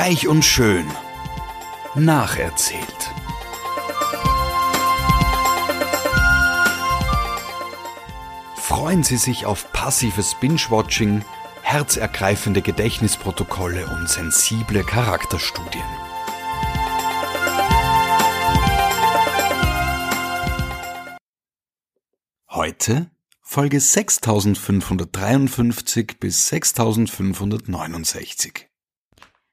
Reich 0.00 0.28
und 0.28 0.44
schön. 0.44 0.86
Nacherzählt. 1.96 3.10
Freuen 8.54 9.02
Sie 9.02 9.16
sich 9.16 9.44
auf 9.44 9.72
passives 9.72 10.36
Binge-Watching, 10.36 11.24
herzergreifende 11.62 12.62
Gedächtnisprotokolle 12.62 13.88
und 13.88 14.08
sensible 14.08 14.84
Charakterstudien. 14.84 15.82
Heute 22.50 23.10
Folge 23.42 23.80
6553 23.80 26.20
bis 26.20 26.46
6569. 26.46 28.67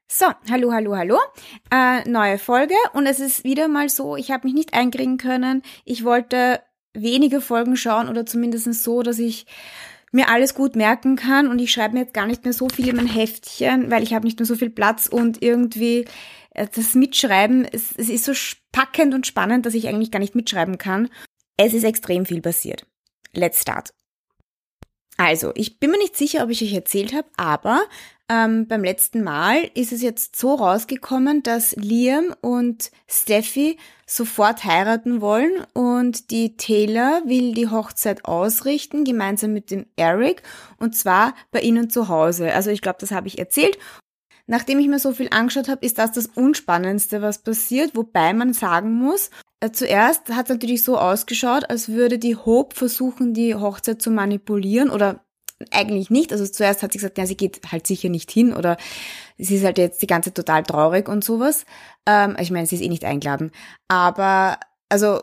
So, 0.08 0.26
hallo, 0.48 0.72
hallo, 0.72 0.96
hallo. 0.96 1.18
Äh, 1.72 2.08
neue 2.08 2.38
Folge 2.38 2.74
und 2.92 3.06
es 3.06 3.18
ist 3.18 3.42
wieder 3.42 3.66
mal 3.66 3.88
so, 3.88 4.16
ich 4.16 4.30
habe 4.30 4.46
mich 4.46 4.54
nicht 4.54 4.72
einkriegen 4.72 5.18
können. 5.18 5.62
Ich 5.84 6.04
wollte 6.04 6.60
wenige 6.94 7.40
Folgen 7.40 7.76
schauen 7.76 8.08
oder 8.08 8.24
zumindest 8.24 8.72
so, 8.84 9.02
dass 9.02 9.18
ich 9.18 9.46
mir 10.12 10.28
alles 10.28 10.54
gut 10.54 10.76
merken 10.76 11.16
kann 11.16 11.48
und 11.48 11.58
ich 11.58 11.72
schreibe 11.72 11.94
mir 11.94 12.00
jetzt 12.02 12.14
gar 12.14 12.26
nicht 12.26 12.44
mehr 12.44 12.52
so 12.52 12.68
viel 12.68 12.88
in 12.88 12.96
mein 12.96 13.08
Heftchen, 13.08 13.90
weil 13.90 14.04
ich 14.04 14.14
habe 14.14 14.24
nicht 14.24 14.38
mehr 14.38 14.46
so 14.46 14.54
viel 14.54 14.70
Platz 14.70 15.08
und 15.08 15.42
irgendwie 15.42 16.04
äh, 16.50 16.68
das 16.72 16.94
Mitschreiben, 16.94 17.64
es, 17.64 17.92
es 17.96 18.08
ist 18.08 18.24
so 18.24 18.32
packend 18.70 19.12
und 19.12 19.26
spannend, 19.26 19.66
dass 19.66 19.74
ich 19.74 19.88
eigentlich 19.88 20.12
gar 20.12 20.20
nicht 20.20 20.36
mitschreiben 20.36 20.78
kann. 20.78 21.08
Es 21.56 21.74
ist 21.74 21.84
extrem 21.84 22.26
viel 22.26 22.40
passiert. 22.40 22.86
Let's 23.34 23.60
start. 23.60 23.92
Also, 25.16 25.52
ich 25.54 25.80
bin 25.80 25.90
mir 25.90 25.98
nicht 25.98 26.16
sicher, 26.16 26.44
ob 26.44 26.50
ich 26.50 26.62
euch 26.62 26.74
erzählt 26.74 27.12
habe, 27.12 27.28
aber 27.36 27.82
ähm, 28.28 28.66
beim 28.66 28.82
letzten 28.82 29.22
Mal 29.22 29.70
ist 29.74 29.92
es 29.92 30.02
jetzt 30.02 30.36
so 30.36 30.54
rausgekommen, 30.54 31.42
dass 31.42 31.76
Liam 31.76 32.34
und 32.40 32.90
Steffi 33.08 33.78
sofort 34.06 34.64
heiraten 34.64 35.20
wollen 35.20 35.64
und 35.74 36.30
die 36.30 36.56
Taylor 36.56 37.22
will 37.24 37.54
die 37.54 37.68
Hochzeit 37.68 38.24
ausrichten, 38.24 39.04
gemeinsam 39.04 39.52
mit 39.52 39.70
dem 39.70 39.86
Eric, 39.96 40.42
und 40.78 40.96
zwar 40.96 41.34
bei 41.50 41.60
ihnen 41.60 41.90
zu 41.90 42.08
Hause. 42.08 42.52
Also 42.52 42.70
ich 42.70 42.82
glaube, 42.82 42.98
das 43.00 43.12
habe 43.12 43.28
ich 43.28 43.38
erzählt. 43.38 43.78
Nachdem 44.48 44.78
ich 44.78 44.86
mir 44.86 45.00
so 45.00 45.12
viel 45.12 45.28
angeschaut 45.30 45.68
habe, 45.68 45.84
ist 45.84 45.98
das 45.98 46.12
das 46.12 46.26
Unspannendste, 46.26 47.20
was 47.20 47.42
passiert, 47.42 47.96
wobei 47.96 48.32
man 48.32 48.52
sagen 48.52 48.92
muss, 48.92 49.30
äh, 49.60 49.72
zuerst 49.72 50.28
hat 50.28 50.46
es 50.46 50.50
natürlich 50.50 50.84
so 50.84 50.98
ausgeschaut, 50.98 51.68
als 51.68 51.88
würde 51.88 52.18
die 52.18 52.36
Hope 52.36 52.76
versuchen, 52.76 53.34
die 53.34 53.54
Hochzeit 53.54 54.00
zu 54.00 54.10
manipulieren 54.10 54.90
oder 54.90 55.25
eigentlich 55.70 56.10
nicht. 56.10 56.32
Also 56.32 56.46
zuerst 56.46 56.82
hat 56.82 56.92
sie 56.92 56.98
gesagt, 56.98 57.18
ja, 57.18 57.26
sie 57.26 57.36
geht 57.36 57.60
halt 57.72 57.86
sicher 57.86 58.08
nicht 58.08 58.30
hin 58.30 58.52
oder 58.52 58.76
sie 59.38 59.56
ist 59.56 59.64
halt 59.64 59.78
jetzt 59.78 60.02
die 60.02 60.06
ganze 60.06 60.32
total 60.34 60.62
traurig 60.62 61.08
und 61.08 61.24
sowas. 61.24 61.64
Ähm, 62.06 62.36
ich 62.40 62.50
meine, 62.50 62.66
sie 62.66 62.76
ist 62.76 62.82
eh 62.82 62.88
nicht 62.88 63.04
eingeladen. 63.04 63.52
Aber 63.88 64.58
also 64.88 65.20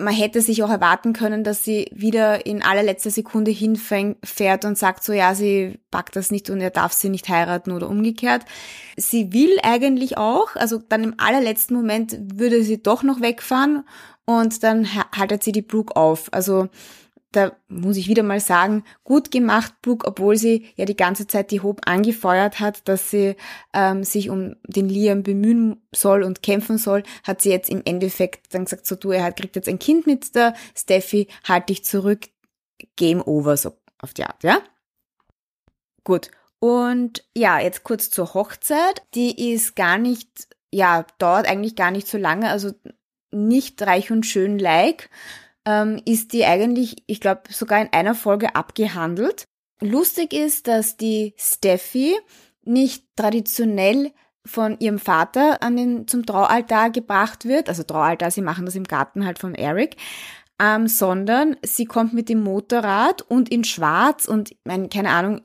man 0.00 0.14
hätte 0.14 0.40
sich 0.40 0.62
auch 0.62 0.70
erwarten 0.70 1.12
können, 1.12 1.44
dass 1.44 1.64
sie 1.64 1.90
wieder 1.92 2.46
in 2.46 2.62
allerletzter 2.62 3.10
Sekunde 3.10 3.50
hinfährt 3.50 4.64
und 4.64 4.78
sagt 4.78 5.04
so, 5.04 5.12
ja, 5.12 5.34
sie 5.34 5.78
packt 5.90 6.16
das 6.16 6.30
nicht 6.30 6.50
und 6.50 6.60
er 6.60 6.70
darf 6.70 6.92
sie 6.92 7.08
nicht 7.08 7.28
heiraten 7.28 7.72
oder 7.72 7.88
umgekehrt. 7.88 8.44
Sie 8.96 9.32
will 9.32 9.58
eigentlich 9.62 10.16
auch, 10.16 10.56
also 10.56 10.78
dann 10.78 11.04
im 11.04 11.14
allerletzten 11.18 11.76
Moment 11.76 12.16
würde 12.34 12.62
sie 12.64 12.82
doch 12.82 13.02
noch 13.02 13.20
wegfahren 13.20 13.84
und 14.24 14.62
dann 14.62 14.88
haltet 14.94 15.42
sie 15.42 15.52
die 15.52 15.62
Brooke 15.62 15.94
auf. 15.96 16.32
Also 16.32 16.68
da 17.32 17.52
muss 17.68 17.96
ich 17.96 18.08
wieder 18.08 18.22
mal 18.22 18.40
sagen, 18.40 18.84
gut 19.04 19.30
gemacht, 19.30 19.74
Brooke, 19.82 20.06
obwohl 20.06 20.36
sie 20.36 20.66
ja 20.74 20.84
die 20.84 20.96
ganze 20.96 21.26
Zeit 21.26 21.50
die 21.50 21.60
Hope 21.60 21.86
angefeuert 21.86 22.58
hat, 22.58 22.88
dass 22.88 23.10
sie 23.10 23.36
ähm, 23.72 24.02
sich 24.02 24.30
um 24.30 24.56
den 24.64 24.88
Liam 24.88 25.22
bemühen 25.22 25.80
soll 25.94 26.24
und 26.24 26.42
kämpfen 26.42 26.76
soll, 26.76 27.04
hat 27.22 27.40
sie 27.40 27.50
jetzt 27.50 27.70
im 27.70 27.82
Endeffekt 27.84 28.52
dann 28.52 28.64
gesagt, 28.64 28.86
so 28.86 28.96
du, 28.96 29.12
er 29.12 29.32
kriegt 29.32 29.54
jetzt 29.54 29.68
ein 29.68 29.78
Kind 29.78 30.06
mit 30.06 30.34
der 30.34 30.54
Steffi, 30.74 31.28
halt 31.44 31.68
dich 31.68 31.84
zurück, 31.84 32.28
Game 32.96 33.22
over, 33.22 33.56
so 33.56 33.76
auf 33.98 34.12
die 34.12 34.24
Art, 34.24 34.42
ja? 34.42 34.60
Gut. 36.02 36.30
Und 36.58 37.24
ja, 37.36 37.60
jetzt 37.60 37.84
kurz 37.84 38.10
zur 38.10 38.34
Hochzeit. 38.34 39.02
Die 39.14 39.52
ist 39.52 39.76
gar 39.76 39.98
nicht, 39.98 40.48
ja, 40.72 41.06
dauert 41.18 41.46
eigentlich 41.46 41.76
gar 41.76 41.90
nicht 41.90 42.08
so 42.08 42.18
lange, 42.18 42.50
also 42.50 42.72
nicht 43.30 43.80
reich 43.82 44.10
und 44.10 44.26
schön 44.26 44.58
like 44.58 45.08
ähm, 45.66 46.00
ist 46.04 46.32
die 46.32 46.44
eigentlich, 46.44 47.02
ich 47.06 47.20
glaube, 47.20 47.42
sogar 47.50 47.80
in 47.80 47.92
einer 47.92 48.14
Folge 48.14 48.54
abgehandelt. 48.54 49.44
Lustig 49.80 50.32
ist, 50.32 50.66
dass 50.66 50.96
die 50.96 51.34
Steffi 51.36 52.16
nicht 52.62 53.04
traditionell 53.16 54.12
von 54.44 54.78
ihrem 54.78 54.98
Vater 54.98 55.62
an 55.62 55.76
den, 55.76 56.08
zum 56.08 56.24
Traualtar 56.24 56.90
gebracht 56.90 57.44
wird, 57.44 57.68
also 57.68 57.82
Traualtar, 57.82 58.30
sie 58.30 58.42
machen 58.42 58.64
das 58.66 58.74
im 58.74 58.84
Garten 58.84 59.24
halt 59.24 59.38
von 59.38 59.54
Eric, 59.54 59.96
ähm, 60.60 60.88
sondern 60.88 61.56
sie 61.62 61.84
kommt 61.84 62.12
mit 62.12 62.28
dem 62.28 62.42
Motorrad 62.42 63.22
und 63.22 63.50
in 63.50 63.64
Schwarz 63.64 64.26
und, 64.26 64.52
ich 64.52 64.58
meine, 64.64 64.88
keine 64.88 65.10
Ahnung, 65.10 65.42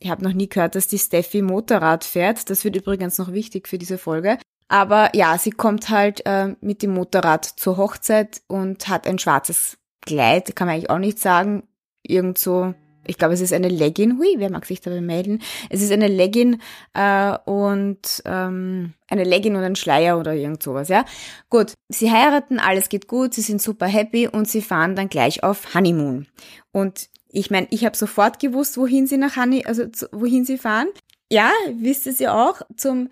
ich 0.00 0.10
habe 0.10 0.22
noch 0.22 0.32
nie 0.32 0.48
gehört, 0.48 0.74
dass 0.74 0.86
die 0.86 0.98
Steffi 0.98 1.42
Motorrad 1.42 2.04
fährt. 2.04 2.50
Das 2.50 2.64
wird 2.64 2.76
übrigens 2.76 3.18
noch 3.18 3.32
wichtig 3.32 3.66
für 3.66 3.78
diese 3.78 3.98
Folge. 3.98 4.38
Aber 4.68 5.10
ja, 5.14 5.38
sie 5.38 5.50
kommt 5.50 5.88
halt 5.88 6.24
äh, 6.26 6.54
mit 6.60 6.82
dem 6.82 6.92
Motorrad 6.92 7.44
zur 7.44 7.78
Hochzeit 7.78 8.42
und 8.46 8.88
hat 8.88 9.06
ein 9.06 9.18
schwarzes 9.18 9.78
Kleid, 10.02 10.54
kann 10.54 10.66
man 10.66 10.76
eigentlich 10.76 10.90
auch 10.90 10.98
nicht 10.98 11.18
sagen. 11.18 11.64
Irgend 12.02 12.38
so, 12.38 12.74
ich 13.06 13.16
glaube, 13.16 13.34
es 13.34 13.40
ist 13.40 13.52
eine 13.52 13.68
Legging. 13.68 14.18
Hui, 14.18 14.34
wer 14.36 14.50
mag 14.50 14.66
sich 14.66 14.80
dabei 14.80 15.00
melden? 15.00 15.40
Es 15.70 15.82
ist 15.82 15.90
eine 15.90 16.08
Legging 16.08 16.60
äh, 16.94 17.36
und 17.46 18.22
ähm, 18.26 18.92
eine 19.08 19.24
Legging 19.24 19.56
und 19.56 19.62
ein 19.62 19.76
Schleier 19.76 20.18
oder 20.18 20.34
irgend 20.34 20.62
sowas, 20.62 20.88
ja. 20.88 21.04
Gut, 21.48 21.72
sie 21.88 22.10
heiraten, 22.12 22.58
alles 22.58 22.90
geht 22.90 23.08
gut, 23.08 23.34
sie 23.34 23.40
sind 23.40 23.62
super 23.62 23.86
happy 23.86 24.28
und 24.28 24.48
sie 24.48 24.62
fahren 24.62 24.94
dann 24.94 25.08
gleich 25.08 25.42
auf 25.42 25.74
Honeymoon. 25.74 26.26
Und 26.72 27.08
ich 27.30 27.50
meine, 27.50 27.66
ich 27.70 27.84
habe 27.84 27.96
sofort 27.96 28.38
gewusst, 28.40 28.76
wohin 28.76 29.06
sie 29.06 29.16
nach 29.16 29.36
Honey, 29.36 29.64
also 29.64 29.86
zu, 29.88 30.08
wohin 30.12 30.44
sie 30.44 30.58
fahren. 30.58 30.88
Ja, 31.30 31.50
wisst 31.74 32.06
ihr 32.06 32.12
ja 32.12 32.48
auch, 32.48 32.62
zum 32.76 33.08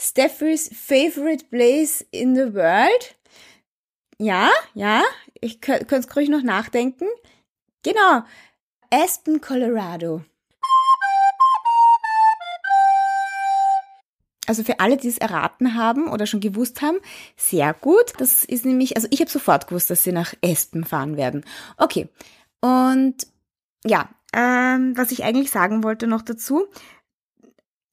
Steffys 0.00 0.70
favorite 0.74 1.44
place 1.50 2.00
in 2.10 2.34
the 2.34 2.54
world. 2.54 3.16
Ja, 4.18 4.48
ja, 4.72 5.02
ich 5.40 5.60
könnte 5.60 5.94
es 5.94 6.16
ruhig 6.16 6.30
noch 6.30 6.42
nachdenken. 6.42 7.06
Genau, 7.82 8.22
Aspen, 8.90 9.42
Colorado. 9.42 10.24
Also 14.46 14.64
für 14.64 14.80
alle, 14.80 14.96
die 14.96 15.08
es 15.08 15.18
erraten 15.18 15.74
haben 15.74 16.08
oder 16.08 16.26
schon 16.26 16.40
gewusst 16.40 16.80
haben, 16.80 16.98
sehr 17.36 17.74
gut. 17.74 18.14
Das 18.16 18.44
ist 18.44 18.64
nämlich, 18.64 18.96
also 18.96 19.06
ich 19.10 19.20
habe 19.20 19.30
sofort 19.30 19.68
gewusst, 19.68 19.90
dass 19.90 20.02
sie 20.02 20.12
nach 20.12 20.32
Aspen 20.42 20.84
fahren 20.84 21.18
werden. 21.18 21.44
Okay. 21.76 22.08
Und 22.62 23.26
ja, 23.84 24.08
ähm, 24.32 24.96
was 24.96 25.12
ich 25.12 25.24
eigentlich 25.24 25.50
sagen 25.50 25.84
wollte 25.84 26.06
noch 26.06 26.22
dazu, 26.22 26.66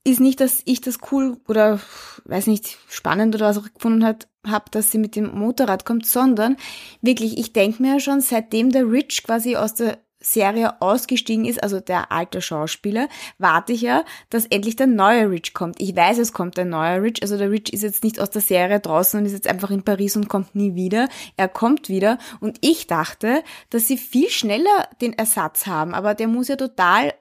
ist 0.07 0.21
nicht, 0.21 0.39
dass 0.39 0.61
ich 0.65 0.79
das 0.79 0.99
cool 1.11 1.37
oder 1.47 1.79
weiß 2.25 2.47
nicht, 2.47 2.77
spannend 2.89 3.35
oder 3.35 3.47
was 3.47 3.57
auch 3.57 3.71
gefunden 3.73 4.05
hat, 4.05 4.27
habe, 4.45 4.65
dass 4.71 4.91
sie 4.91 4.97
mit 4.97 5.15
dem 5.15 5.37
Motorrad 5.37 5.85
kommt, 5.85 6.05
sondern 6.05 6.55
wirklich, 7.01 7.37
ich 7.37 7.51
denke 7.51 7.81
mir 7.81 7.99
schon, 7.99 8.21
seitdem 8.21 8.71
der 8.71 8.89
Rich 8.89 9.23
quasi 9.23 9.57
aus 9.57 9.73
der 9.73 9.97
Serie 10.19 10.81
ausgestiegen 10.81 11.45
ist, 11.45 11.61
also 11.61 11.79
der 11.79 12.11
alte 12.11 12.41
Schauspieler, 12.41 13.07
warte 13.37 13.73
ich 13.73 13.81
ja, 13.81 14.03
dass 14.29 14.45
endlich 14.45 14.75
der 14.75 14.87
neue 14.87 15.29
Rich 15.29 15.53
kommt. 15.53 15.79
Ich 15.79 15.95
weiß, 15.95 16.17
es 16.17 16.33
kommt 16.33 16.57
ein 16.57 16.69
neuer 16.69 17.01
Rich, 17.01 17.21
also 17.21 17.37
der 17.37 17.51
Rich 17.51 17.73
ist 17.73 17.83
jetzt 17.83 18.03
nicht 18.03 18.19
aus 18.19 18.29
der 18.29 18.41
Serie 18.41 18.79
draußen 18.79 19.19
und 19.19 19.25
ist 19.25 19.33
jetzt 19.33 19.47
einfach 19.47 19.69
in 19.69 19.83
Paris 19.83 20.15
und 20.15 20.29
kommt 20.29 20.55
nie 20.55 20.73
wieder. 20.73 21.09
Er 21.35 21.49
kommt 21.49 21.89
wieder 21.89 22.17
und 22.39 22.57
ich 22.61 22.87
dachte, 22.87 23.43
dass 23.69 23.87
sie 23.87 23.97
viel 23.97 24.29
schneller 24.29 24.87
den 25.01 25.13
Ersatz 25.13 25.67
haben, 25.67 25.93
aber 25.93 26.15
der 26.15 26.27
muss 26.27 26.47
ja 26.47 26.55
total 26.55 27.13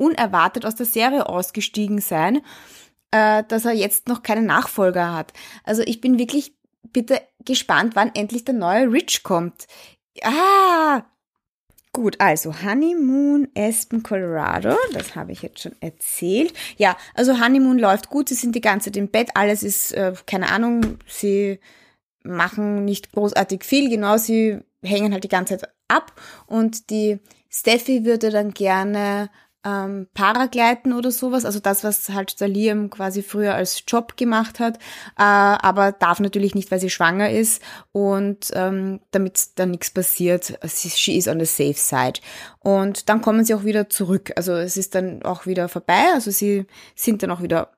unerwartet 0.00 0.64
aus 0.64 0.74
der 0.74 0.86
Serie 0.86 1.28
ausgestiegen 1.28 2.00
sein, 2.00 2.40
äh, 3.10 3.44
dass 3.48 3.64
er 3.64 3.72
jetzt 3.72 4.08
noch 4.08 4.22
keinen 4.22 4.46
Nachfolger 4.46 5.14
hat. 5.14 5.32
Also 5.64 5.82
ich 5.82 6.00
bin 6.00 6.18
wirklich 6.18 6.54
bitte 6.92 7.20
gespannt, 7.44 7.94
wann 7.94 8.14
endlich 8.14 8.44
der 8.44 8.54
neue 8.54 8.90
Rich 8.90 9.22
kommt. 9.22 9.66
Ah! 10.22 11.04
Gut, 11.92 12.20
also 12.20 12.54
Honeymoon 12.62 13.48
Aspen, 13.58 14.04
Colorado, 14.04 14.76
das 14.92 15.16
habe 15.16 15.32
ich 15.32 15.42
jetzt 15.42 15.60
schon 15.60 15.74
erzählt. 15.80 16.54
Ja, 16.76 16.96
also 17.14 17.40
Honeymoon 17.40 17.80
läuft 17.80 18.10
gut, 18.10 18.28
sie 18.28 18.36
sind 18.36 18.54
die 18.54 18.60
ganze 18.60 18.90
Zeit 18.90 18.96
im 18.96 19.08
Bett, 19.08 19.30
alles 19.34 19.64
ist, 19.64 19.90
äh, 19.92 20.12
keine 20.24 20.50
Ahnung, 20.52 20.98
sie 21.08 21.58
machen 22.22 22.84
nicht 22.84 23.10
großartig 23.12 23.64
viel, 23.64 23.90
genau, 23.90 24.18
sie 24.18 24.60
hängen 24.84 25.12
halt 25.12 25.24
die 25.24 25.28
ganze 25.28 25.58
Zeit 25.58 25.70
ab 25.88 26.12
und 26.46 26.90
die 26.90 27.18
Steffi 27.48 28.04
würde 28.04 28.30
dann 28.30 28.52
gerne 28.52 29.28
ähm, 29.64 30.08
Paragleiten 30.14 30.92
oder 30.92 31.10
sowas, 31.10 31.44
also 31.44 31.60
das, 31.60 31.84
was 31.84 32.08
halt 32.08 32.40
der 32.40 32.48
Liam 32.48 32.90
quasi 32.90 33.22
früher 33.22 33.54
als 33.54 33.82
Job 33.86 34.16
gemacht 34.16 34.60
hat, 34.60 34.78
äh, 35.18 35.22
aber 35.22 35.92
darf 35.92 36.20
natürlich 36.20 36.54
nicht, 36.54 36.70
weil 36.70 36.80
sie 36.80 36.90
schwanger 36.90 37.30
ist 37.30 37.62
und 37.92 38.50
ähm, 38.54 39.00
damit 39.10 39.58
dann 39.58 39.70
nichts 39.70 39.90
passiert, 39.90 40.58
she 40.66 41.16
is 41.16 41.28
on 41.28 41.40
the 41.40 41.46
safe 41.46 41.74
side. 41.74 42.20
Und 42.60 43.08
dann 43.08 43.20
kommen 43.20 43.44
sie 43.44 43.54
auch 43.54 43.64
wieder 43.64 43.88
zurück, 43.88 44.32
also 44.36 44.52
es 44.54 44.76
ist 44.76 44.94
dann 44.94 45.22
auch 45.22 45.46
wieder 45.46 45.68
vorbei, 45.68 46.06
also 46.14 46.30
sie 46.30 46.66
sind 46.94 47.22
dann 47.22 47.30
auch 47.30 47.42
wieder 47.42 47.72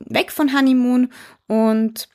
weg 0.00 0.32
von 0.32 0.54
Honeymoon 0.54 1.12
und 1.46 2.08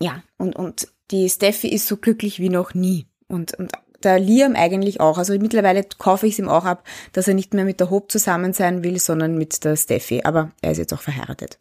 ja, 0.00 0.22
und, 0.38 0.56
und 0.56 0.88
die 1.10 1.28
Steffi 1.28 1.68
ist 1.68 1.86
so 1.86 1.96
glücklich 1.96 2.40
wie 2.40 2.48
noch 2.48 2.74
nie. 2.74 3.06
Und, 3.26 3.54
und 3.54 3.72
der 4.04 4.18
Liam 4.18 4.54
eigentlich 4.54 5.00
auch. 5.00 5.18
Also 5.18 5.32
mittlerweile 5.38 5.84
kaufe 5.84 6.26
ich 6.26 6.34
es 6.34 6.38
ihm 6.38 6.48
auch 6.48 6.64
ab, 6.64 6.86
dass 7.12 7.28
er 7.28 7.34
nicht 7.34 7.54
mehr 7.54 7.64
mit 7.64 7.80
der 7.80 7.90
Hope 7.90 8.08
zusammen 8.08 8.52
sein 8.52 8.84
will, 8.84 8.98
sondern 8.98 9.36
mit 9.36 9.64
der 9.64 9.76
Steffi. 9.76 10.22
Aber 10.24 10.52
er 10.62 10.72
ist 10.72 10.78
jetzt 10.78 10.92
auch 10.92 11.00
verheiratet. 11.00 11.58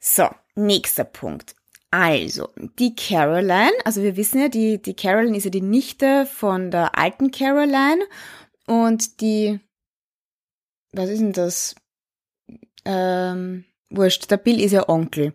So, 0.00 0.28
nächster 0.54 1.04
Punkt. 1.04 1.56
Also, 1.90 2.50
die 2.78 2.94
Caroline, 2.94 3.72
also 3.84 4.02
wir 4.02 4.16
wissen 4.16 4.40
ja, 4.40 4.48
die, 4.48 4.80
die 4.80 4.94
Caroline 4.94 5.36
ist 5.36 5.44
ja 5.44 5.50
die 5.50 5.62
Nichte 5.62 6.26
von 6.26 6.70
der 6.70 6.98
alten 6.98 7.30
Caroline 7.30 8.04
und 8.66 9.20
die, 9.20 9.60
was 10.92 11.08
ist 11.08 11.20
denn 11.20 11.32
das? 11.32 11.74
Ähm, 12.84 13.64
wurscht, 13.90 14.30
der 14.30 14.36
Bill 14.36 14.60
ist 14.60 14.72
ja 14.72 14.88
Onkel. 14.88 15.32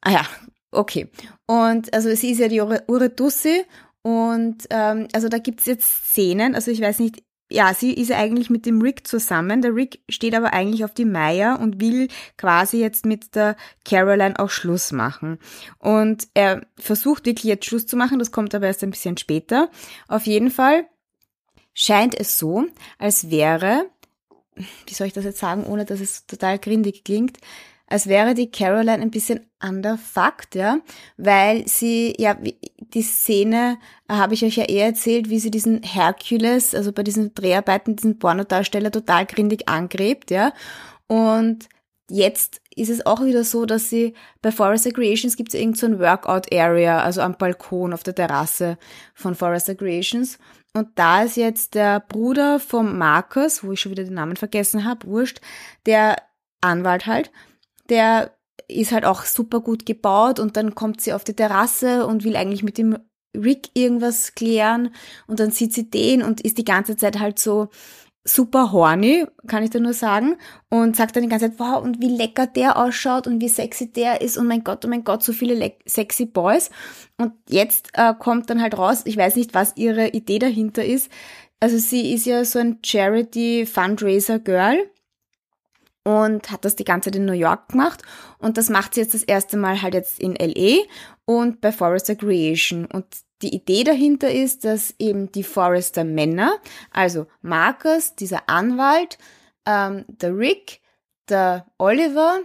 Ah 0.00 0.12
ja, 0.12 0.26
okay. 0.74 1.08
Und 1.46 1.92
also 1.94 2.14
sie 2.14 2.32
ist 2.32 2.38
ja 2.38 2.48
die 2.48 2.60
Uretussi 2.60 3.62
und 4.02 4.66
ähm, 4.70 5.08
also 5.12 5.28
da 5.28 5.38
gibt's 5.38 5.66
jetzt 5.66 6.08
Szenen, 6.10 6.54
also 6.54 6.70
ich 6.70 6.80
weiß 6.80 6.98
nicht, 6.98 7.22
ja, 7.50 7.72
sie 7.74 7.92
ist 7.92 8.08
ja 8.08 8.16
eigentlich 8.16 8.50
mit 8.50 8.66
dem 8.66 8.80
Rick 8.80 9.06
zusammen. 9.06 9.60
Der 9.62 9.74
Rick 9.74 10.00
steht 10.08 10.34
aber 10.34 10.52
eigentlich 10.52 10.84
auf 10.84 10.94
die 10.94 11.04
Maya 11.04 11.54
und 11.54 11.80
will 11.80 12.08
quasi 12.36 12.80
jetzt 12.80 13.04
mit 13.04 13.34
der 13.34 13.56
Caroline 13.84 14.38
auch 14.38 14.50
Schluss 14.50 14.92
machen. 14.92 15.38
Und 15.78 16.26
er 16.34 16.66
versucht 16.76 17.26
wirklich 17.26 17.44
jetzt 17.44 17.66
Schluss 17.66 17.86
zu 17.86 17.96
machen, 17.96 18.18
das 18.18 18.32
kommt 18.32 18.54
aber 18.54 18.66
erst 18.66 18.82
ein 18.82 18.90
bisschen 18.90 19.18
später. 19.18 19.70
Auf 20.08 20.26
jeden 20.26 20.50
Fall 20.50 20.86
scheint 21.74 22.18
es 22.18 22.38
so, 22.38 22.64
als 22.98 23.30
wäre, 23.30 23.86
wie 24.86 24.94
soll 24.94 25.06
ich 25.06 25.12
das 25.12 25.24
jetzt 25.24 25.38
sagen, 25.38 25.64
ohne 25.64 25.84
dass 25.84 26.00
es 26.00 26.26
total 26.26 26.58
grindig 26.58 27.04
klingt, 27.04 27.38
als 27.86 28.06
wäre 28.06 28.34
die 28.34 28.50
Caroline 28.50 29.02
ein 29.02 29.10
bisschen 29.10 29.40
underfucked, 29.62 30.54
ja, 30.54 30.78
weil 31.16 31.66
sie, 31.68 32.14
ja, 32.18 32.36
die 32.78 33.02
Szene 33.02 33.78
äh, 34.08 34.14
habe 34.14 34.34
ich 34.34 34.44
euch 34.44 34.56
ja 34.56 34.64
eh 34.64 34.78
erzählt, 34.78 35.28
wie 35.30 35.38
sie 35.38 35.50
diesen 35.50 35.82
Hercules, 35.82 36.74
also 36.74 36.92
bei 36.92 37.02
diesen 37.02 37.34
Dreharbeiten, 37.34 37.96
diesen 37.96 38.18
Pornodarsteller 38.18 38.90
total 38.90 39.26
grindig 39.26 39.68
angrebt, 39.68 40.30
ja, 40.30 40.52
und 41.06 41.68
jetzt 42.10 42.60
ist 42.76 42.90
es 42.90 43.06
auch 43.06 43.24
wieder 43.24 43.44
so, 43.44 43.66
dass 43.66 43.88
sie 43.88 44.14
bei 44.42 44.50
Forest 44.50 44.92
Creations 44.94 45.36
gibt 45.36 45.54
es 45.54 45.60
irgend 45.60 45.78
so 45.78 45.86
ein 45.86 45.98
Workout 45.98 46.52
Area, 46.52 47.00
also 47.00 47.20
am 47.20 47.36
Balkon 47.36 47.92
auf 47.92 48.02
der 48.02 48.14
Terrasse 48.14 48.78
von 49.14 49.34
Forest 49.34 49.78
Creations. 49.78 50.38
Und 50.74 50.88
da 50.96 51.22
ist 51.22 51.36
jetzt 51.36 51.74
der 51.74 52.00
Bruder 52.00 52.58
vom 52.58 52.98
Markus, 52.98 53.62
wo 53.62 53.72
ich 53.72 53.80
schon 53.80 53.92
wieder 53.92 54.04
den 54.04 54.14
Namen 54.14 54.36
vergessen 54.36 54.84
habe, 54.84 55.06
wurscht, 55.06 55.40
der 55.86 56.16
Anwalt 56.60 57.06
halt, 57.06 57.30
der 57.90 58.32
ist 58.68 58.92
halt 58.92 59.04
auch 59.04 59.24
super 59.24 59.60
gut 59.60 59.86
gebaut 59.86 60.38
und 60.40 60.56
dann 60.56 60.74
kommt 60.74 61.00
sie 61.00 61.12
auf 61.12 61.24
die 61.24 61.34
Terrasse 61.34 62.06
und 62.06 62.24
will 62.24 62.36
eigentlich 62.36 62.62
mit 62.62 62.78
dem 62.78 62.98
Rick 63.36 63.70
irgendwas 63.74 64.34
klären 64.34 64.94
und 65.26 65.40
dann 65.40 65.50
sieht 65.50 65.72
sie 65.72 65.90
den 65.90 66.22
und 66.22 66.40
ist 66.40 66.58
die 66.58 66.64
ganze 66.64 66.96
Zeit 66.96 67.18
halt 67.18 67.38
so 67.38 67.68
super 68.26 68.72
horny, 68.72 69.26
kann 69.46 69.62
ich 69.62 69.70
da 69.70 69.78
nur 69.78 69.92
sagen, 69.92 70.36
und 70.70 70.96
sagt 70.96 71.14
dann 71.14 71.22
die 71.22 71.28
ganze 71.28 71.50
Zeit, 71.50 71.58
wow, 71.58 71.82
und 71.82 72.00
wie 72.00 72.08
lecker 72.08 72.46
der 72.46 72.78
ausschaut 72.78 73.26
und 73.26 73.40
wie 73.40 73.48
sexy 73.48 73.92
der 73.92 74.22
ist 74.22 74.38
und 74.38 74.46
mein 74.46 74.64
Gott, 74.64 74.84
oh 74.84 74.88
mein 74.88 75.04
Gott, 75.04 75.22
so 75.22 75.34
viele 75.34 75.72
sexy 75.84 76.24
Boys. 76.24 76.70
Und 77.18 77.32
jetzt 77.50 77.90
äh, 77.92 78.14
kommt 78.18 78.48
dann 78.48 78.62
halt 78.62 78.78
raus, 78.78 79.02
ich 79.04 79.16
weiß 79.16 79.36
nicht, 79.36 79.52
was 79.52 79.76
ihre 79.76 80.08
Idee 80.08 80.38
dahinter 80.38 80.84
ist. 80.84 81.10
Also 81.60 81.76
sie 81.76 82.14
ist 82.14 82.24
ja 82.24 82.44
so 82.44 82.58
ein 82.58 82.78
Charity 82.82 83.66
Fundraiser 83.66 84.38
Girl 84.38 84.78
und 86.04 86.50
hat 86.50 86.64
das 86.64 86.76
die 86.76 86.84
ganze 86.84 87.10
Zeit 87.10 87.16
in 87.16 87.24
New 87.24 87.32
York 87.32 87.68
gemacht. 87.70 88.02
Und 88.38 88.56
das 88.58 88.68
macht 88.68 88.94
sie 88.94 89.00
jetzt 89.00 89.14
das 89.14 89.22
erste 89.22 89.56
Mal 89.56 89.82
halt 89.82 89.94
jetzt 89.94 90.20
in 90.20 90.36
LA 90.36 90.84
und 91.24 91.60
bei 91.60 91.72
Forrester 91.72 92.14
Creation 92.14 92.86
und 92.86 93.06
die 93.42 93.54
Idee 93.54 93.84
dahinter 93.84 94.30
ist, 94.30 94.64
dass 94.64 94.94
eben 94.98 95.30
die 95.32 95.42
Forrester 95.42 96.04
Männer, 96.04 96.56
also 96.90 97.26
Marcus, 97.42 98.14
dieser 98.14 98.48
Anwalt, 98.48 99.18
ähm, 99.66 100.04
der 100.08 100.36
Rick, 100.36 100.80
der 101.28 101.66
Oliver 101.78 102.40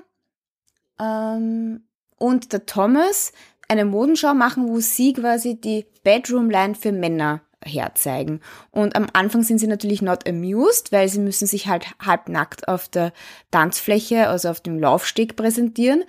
ähm, 0.99 1.83
und 2.17 2.51
der 2.51 2.65
Thomas 2.65 3.31
eine 3.67 3.85
Modenschau 3.85 4.33
machen, 4.33 4.67
wo 4.67 4.79
sie 4.79 5.13
quasi 5.13 5.59
die 5.59 5.85
Bedroom 6.03 6.49
Line 6.49 6.75
für 6.75 6.91
Männer 6.91 7.41
herzeigen. 7.63 8.41
Und 8.71 8.95
am 8.95 9.07
Anfang 9.13 9.43
sind 9.43 9.59
sie 9.59 9.67
natürlich 9.67 10.01
not 10.01 10.27
amused, 10.27 10.91
weil 10.91 11.09
sie 11.09 11.19
müssen 11.19 11.47
sich 11.47 11.67
halt 11.67 11.85
halbnackt 11.99 12.67
auf 12.67 12.87
der 12.87 13.13
Tanzfläche, 13.51 14.27
also 14.27 14.49
auf 14.49 14.61
dem 14.61 14.79
Laufsteg 14.79 15.35
präsentieren. 15.35 16.03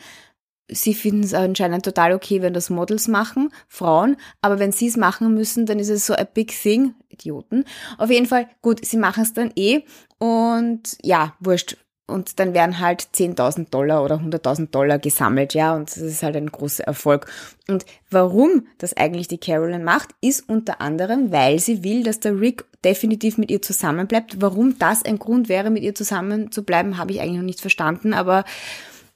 Sie 0.68 0.94
finden 0.94 1.24
es 1.24 1.34
anscheinend 1.34 1.84
total 1.84 2.12
okay, 2.12 2.42
wenn 2.42 2.54
das 2.54 2.70
Models 2.70 3.08
machen, 3.08 3.52
Frauen, 3.66 4.16
aber 4.40 4.60
wenn 4.60 4.70
sie 4.70 4.86
es 4.86 4.96
machen 4.96 5.34
müssen, 5.34 5.66
dann 5.66 5.80
ist 5.80 5.88
es 5.88 6.06
so 6.06 6.14
a 6.14 6.24
big 6.24 6.48
thing. 6.48 6.94
Idioten. 7.08 7.64
Auf 7.98 8.10
jeden 8.10 8.26
Fall, 8.26 8.48
gut, 8.62 8.84
sie 8.84 8.96
machen 8.96 9.24
es 9.24 9.32
dann 9.32 9.52
eh 9.56 9.82
und 10.18 10.96
ja, 11.02 11.34
wurscht 11.40 11.76
und 12.10 12.38
dann 12.38 12.52
werden 12.54 12.78
halt 12.80 13.08
10.000 13.14 13.70
Dollar 13.70 14.04
oder 14.04 14.16
100.000 14.16 14.70
Dollar 14.70 14.98
gesammelt, 14.98 15.54
ja, 15.54 15.74
und 15.74 15.90
das 15.90 15.98
ist 15.98 16.22
halt 16.22 16.36
ein 16.36 16.50
großer 16.50 16.84
Erfolg. 16.84 17.26
Und 17.68 17.86
warum 18.10 18.66
das 18.78 18.96
eigentlich 18.96 19.28
die 19.28 19.38
Carolyn 19.38 19.84
macht, 19.84 20.10
ist 20.20 20.48
unter 20.48 20.80
anderem, 20.80 21.32
weil 21.32 21.58
sie 21.58 21.84
will, 21.84 22.02
dass 22.02 22.20
der 22.20 22.38
Rick 22.38 22.64
definitiv 22.84 23.38
mit 23.38 23.50
ihr 23.50 23.62
zusammenbleibt. 23.62 24.40
Warum 24.40 24.78
das 24.78 25.04
ein 25.04 25.18
Grund 25.18 25.48
wäre, 25.48 25.70
mit 25.70 25.82
ihr 25.82 25.94
zusammen 25.94 26.52
zu 26.52 26.64
bleiben, 26.64 26.98
habe 26.98 27.12
ich 27.12 27.20
eigentlich 27.20 27.38
noch 27.38 27.44
nicht 27.44 27.60
verstanden, 27.60 28.12
aber 28.12 28.44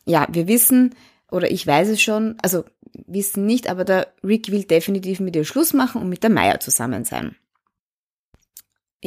ja, 0.06 0.26
wir 0.30 0.48
wissen, 0.48 0.94
oder 1.30 1.50
ich 1.50 1.66
weiß 1.66 1.88
es 1.88 2.00
schon, 2.00 2.36
also 2.42 2.64
wissen 3.06 3.46
nicht, 3.46 3.68
aber 3.68 3.84
der 3.84 4.08
Rick 4.22 4.50
will 4.50 4.64
definitiv 4.64 5.20
mit 5.20 5.34
ihr 5.34 5.44
Schluss 5.44 5.72
machen 5.72 6.00
und 6.00 6.08
mit 6.08 6.22
der 6.22 6.30
Maya 6.30 6.60
zusammen 6.60 7.04
sein. 7.04 7.34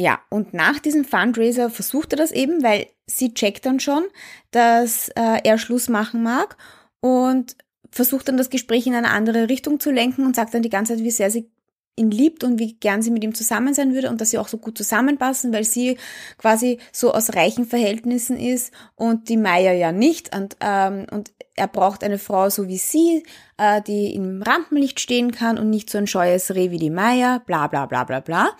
Ja, 0.00 0.20
und 0.30 0.54
nach 0.54 0.78
diesem 0.78 1.04
Fundraiser 1.04 1.70
versucht 1.70 2.12
er 2.12 2.18
das 2.18 2.30
eben, 2.30 2.62
weil 2.62 2.86
sie 3.06 3.34
checkt 3.34 3.66
dann 3.66 3.80
schon, 3.80 4.04
dass 4.52 5.08
äh, 5.08 5.40
er 5.42 5.58
Schluss 5.58 5.88
machen 5.88 6.22
mag 6.22 6.56
und 7.00 7.56
versucht 7.90 8.28
dann 8.28 8.36
das 8.36 8.48
Gespräch 8.48 8.86
in 8.86 8.94
eine 8.94 9.10
andere 9.10 9.48
Richtung 9.48 9.80
zu 9.80 9.90
lenken 9.90 10.24
und 10.24 10.36
sagt 10.36 10.54
dann 10.54 10.62
die 10.62 10.68
ganze 10.68 10.94
Zeit, 10.94 11.02
wie 11.02 11.10
sehr 11.10 11.32
sie 11.32 11.50
ihn 11.96 12.12
liebt 12.12 12.44
und 12.44 12.60
wie 12.60 12.74
gern 12.74 13.02
sie 13.02 13.10
mit 13.10 13.24
ihm 13.24 13.34
zusammen 13.34 13.74
sein 13.74 13.92
würde 13.92 14.08
und 14.08 14.20
dass 14.20 14.30
sie 14.30 14.38
auch 14.38 14.46
so 14.46 14.58
gut 14.58 14.78
zusammenpassen, 14.78 15.52
weil 15.52 15.64
sie 15.64 15.98
quasi 16.36 16.78
so 16.92 17.12
aus 17.12 17.34
reichen 17.34 17.66
Verhältnissen 17.66 18.38
ist 18.38 18.72
und 18.94 19.28
die 19.28 19.36
Maya 19.36 19.72
ja 19.72 19.90
nicht 19.90 20.32
und, 20.32 20.56
ähm, 20.60 21.06
und 21.10 21.32
er 21.56 21.66
braucht 21.66 22.04
eine 22.04 22.18
Frau 22.18 22.50
so 22.50 22.68
wie 22.68 22.78
sie, 22.78 23.24
äh, 23.56 23.82
die 23.82 24.14
im 24.14 24.42
Rampenlicht 24.42 25.00
stehen 25.00 25.32
kann 25.32 25.58
und 25.58 25.70
nicht 25.70 25.90
so 25.90 25.98
ein 25.98 26.06
scheues 26.06 26.54
Reh 26.54 26.70
wie 26.70 26.78
die 26.78 26.90
Maya, 26.90 27.42
bla 27.44 27.66
bla 27.66 27.86
bla 27.86 28.04
bla 28.04 28.20
bla. 28.20 28.50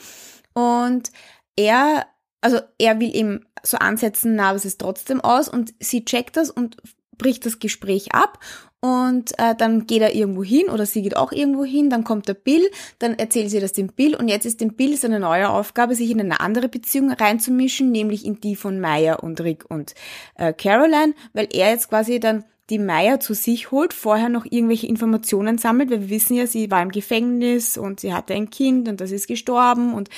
Und 0.58 1.12
er, 1.54 2.06
also 2.40 2.58
er 2.78 2.98
will 2.98 3.14
eben 3.14 3.46
so 3.62 3.76
ansetzen, 3.76 4.34
na, 4.34 4.56
was 4.56 4.64
ist 4.64 4.80
trotzdem 4.80 5.20
aus? 5.20 5.48
Und 5.48 5.72
sie 5.78 6.04
checkt 6.04 6.36
das 6.36 6.50
und 6.50 6.78
bricht 7.16 7.46
das 7.46 7.60
Gespräch 7.60 8.12
ab. 8.12 8.40
Und 8.80 9.38
äh, 9.38 9.54
dann 9.56 9.86
geht 9.86 10.02
er 10.02 10.16
irgendwo 10.16 10.42
hin 10.42 10.68
oder 10.68 10.84
sie 10.84 11.02
geht 11.02 11.16
auch 11.16 11.30
irgendwo 11.30 11.64
hin, 11.64 11.90
dann 11.90 12.02
kommt 12.02 12.26
der 12.26 12.34
Bill, 12.34 12.68
dann 12.98 13.18
erzählt 13.18 13.50
sie 13.50 13.58
das 13.58 13.72
dem 13.72 13.88
Bill 13.88 14.14
und 14.14 14.28
jetzt 14.28 14.46
ist 14.46 14.60
dem 14.60 14.74
Bill 14.74 14.96
seine 14.96 15.18
neue 15.18 15.48
Aufgabe, 15.50 15.96
sich 15.96 16.10
in 16.12 16.20
eine 16.20 16.38
andere 16.38 16.68
Beziehung 16.68 17.10
reinzumischen, 17.10 17.90
nämlich 17.90 18.24
in 18.24 18.40
die 18.40 18.54
von 18.54 18.78
Maya 18.78 19.14
und 19.14 19.40
Rick 19.40 19.64
und 19.68 19.94
äh, 20.36 20.52
Caroline, 20.52 21.14
weil 21.32 21.48
er 21.52 21.70
jetzt 21.70 21.88
quasi 21.88 22.20
dann 22.20 22.44
die 22.70 22.78
Maya 22.78 23.18
zu 23.20 23.34
sich 23.34 23.70
holt, 23.70 23.94
vorher 23.94 24.28
noch 24.28 24.44
irgendwelche 24.44 24.86
Informationen 24.86 25.58
sammelt, 25.58 25.90
weil 25.90 26.02
wir 26.02 26.10
wissen 26.10 26.36
ja, 26.36 26.46
sie 26.46 26.70
war 26.70 26.82
im 26.82 26.90
Gefängnis 26.90 27.78
und 27.78 28.00
sie 28.00 28.12
hatte 28.12 28.34
ein 28.34 28.50
Kind 28.50 28.88
und 28.88 29.00
das 29.00 29.10
ist 29.10 29.26
gestorben. 29.26 29.94
Und 29.94 30.10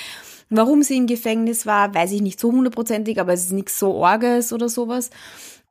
warum 0.49 0.83
sie 0.83 0.97
im 0.97 1.07
Gefängnis 1.07 1.65
war, 1.65 1.93
weiß 1.93 2.11
ich 2.11 2.21
nicht 2.21 2.39
so 2.39 2.51
hundertprozentig, 2.51 3.19
aber 3.19 3.33
es 3.33 3.45
ist 3.45 3.53
nichts 3.53 3.79
so 3.79 3.93
Orges 3.93 4.51
oder 4.51 4.67
sowas. 4.67 5.09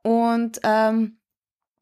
Und 0.03 0.59
ähm, 0.63 1.17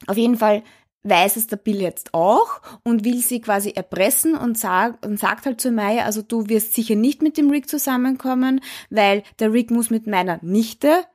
auf 0.07 0.17
jeden 0.17 0.37
Fall 0.37 0.63
weiß 1.03 1.37
es 1.37 1.47
der 1.47 1.57
Bill 1.57 1.81
jetzt 1.81 2.13
auch 2.13 2.61
und 2.83 3.05
will 3.05 3.19
sie 3.19 3.39
quasi 3.39 3.71
erpressen 3.71 4.35
und, 4.35 4.57
sag, 4.57 5.05
und 5.05 5.17
sagt 5.17 5.45
halt 5.45 5.61
zu 5.61 5.71
Maya, 5.71 6.03
also 6.03 6.21
du 6.21 6.49
wirst 6.49 6.73
sicher 6.73 6.95
nicht 6.95 7.21
mit 7.21 7.37
dem 7.37 7.49
Rick 7.49 7.69
zusammenkommen, 7.69 8.61
weil 8.89 9.23
der 9.39 9.53
Rick 9.53 9.71
muss 9.71 9.89
mit 9.89 10.07
meiner 10.07 10.39
Nichte, 10.41 11.05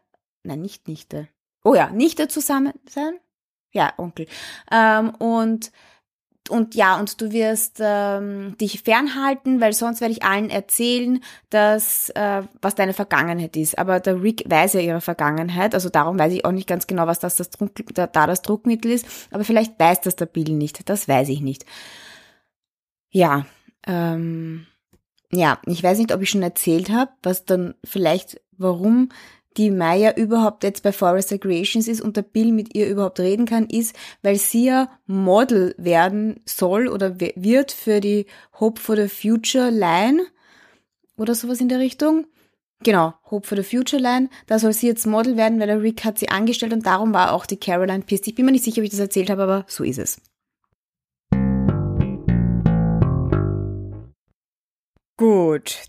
nein, 0.42 0.62
nicht 0.62 0.88
Nichte, 0.88 1.28
oh 1.64 1.74
ja, 1.74 1.90
Nichte 1.90 2.28
zusammen 2.28 2.72
sein, 2.88 3.14
ja, 3.74 3.92
Onkel. 3.98 4.26
Ähm, 4.72 5.10
und 5.16 5.70
und 6.50 6.74
ja, 6.74 7.00
und 7.00 7.22
du 7.22 7.32
wirst 7.32 7.78
ähm, 7.80 8.54
dich 8.58 8.82
fernhalten, 8.82 9.62
weil 9.62 9.72
sonst 9.72 10.02
werde 10.02 10.12
ich 10.12 10.24
allen 10.24 10.50
erzählen, 10.50 11.20
dass 11.48 12.10
äh, 12.10 12.42
was 12.60 12.74
deine 12.74 12.92
Vergangenheit 12.92 13.56
ist. 13.56 13.78
Aber 13.78 13.98
der 13.98 14.22
Rick 14.22 14.44
weiß 14.46 14.74
ja 14.74 14.80
ihre 14.80 15.00
Vergangenheit, 15.00 15.74
also 15.74 15.88
darum 15.88 16.18
weiß 16.18 16.34
ich 16.34 16.44
auch 16.44 16.52
nicht 16.52 16.68
ganz 16.68 16.86
genau, 16.86 17.06
was 17.06 17.18
das, 17.18 17.36
das 17.36 17.48
Druck, 17.48 17.72
da, 17.94 18.06
da 18.06 18.26
das 18.26 18.42
Druckmittel 18.42 18.90
ist. 18.90 19.06
Aber 19.30 19.42
vielleicht 19.42 19.80
weiß 19.80 20.02
das 20.02 20.16
der 20.16 20.26
Bill 20.26 20.52
nicht, 20.52 20.86
das 20.90 21.08
weiß 21.08 21.30
ich 21.30 21.40
nicht. 21.40 21.64
Ja, 23.10 23.46
ähm, 23.86 24.66
ja, 25.32 25.58
ich 25.64 25.82
weiß 25.82 25.96
nicht, 25.96 26.12
ob 26.12 26.20
ich 26.20 26.28
schon 26.28 26.42
erzählt 26.42 26.90
habe, 26.90 27.10
was 27.22 27.46
dann 27.46 27.74
vielleicht, 27.84 28.38
warum 28.52 29.08
die 29.56 29.70
Maya 29.70 30.14
überhaupt 30.16 30.64
jetzt 30.64 30.82
bei 30.82 30.92
Forrester 30.92 31.38
Creations 31.38 31.88
ist 31.88 32.00
und 32.00 32.16
der 32.16 32.22
Bill 32.22 32.52
mit 32.52 32.74
ihr 32.74 32.88
überhaupt 32.88 33.20
reden 33.20 33.46
kann, 33.46 33.66
ist, 33.66 33.94
weil 34.22 34.36
sie 34.36 34.66
ja 34.66 34.90
Model 35.06 35.74
werden 35.78 36.40
soll 36.44 36.88
oder 36.88 37.18
wird 37.20 37.72
für 37.72 38.00
die 38.00 38.26
Hope 38.58 38.80
for 38.80 38.96
the 38.96 39.08
Future 39.08 39.70
Line 39.70 40.22
oder 41.16 41.34
sowas 41.34 41.60
in 41.60 41.68
der 41.68 41.78
Richtung. 41.78 42.26
Genau, 42.82 43.14
Hope 43.30 43.46
for 43.46 43.56
the 43.56 43.64
Future 43.64 44.02
Line. 44.02 44.28
Da 44.46 44.58
soll 44.58 44.72
sie 44.72 44.86
jetzt 44.86 45.06
Model 45.06 45.36
werden, 45.36 45.58
weil 45.58 45.68
der 45.68 45.82
Rick 45.82 46.04
hat 46.04 46.18
sie 46.18 46.28
angestellt 46.28 46.72
und 46.72 46.84
darum 46.84 47.14
war 47.14 47.32
auch 47.32 47.46
die 47.46 47.56
Caroline 47.56 48.02
pisst. 48.02 48.26
Ich 48.26 48.34
bin 48.34 48.44
mir 48.44 48.52
nicht 48.52 48.64
sicher, 48.64 48.80
ob 48.80 48.84
ich 48.84 48.90
das 48.90 49.00
erzählt 49.00 49.30
habe, 49.30 49.42
aber 49.42 49.64
so 49.68 49.84
ist 49.84 49.98
es. 49.98 50.20
Gut. 55.16 55.82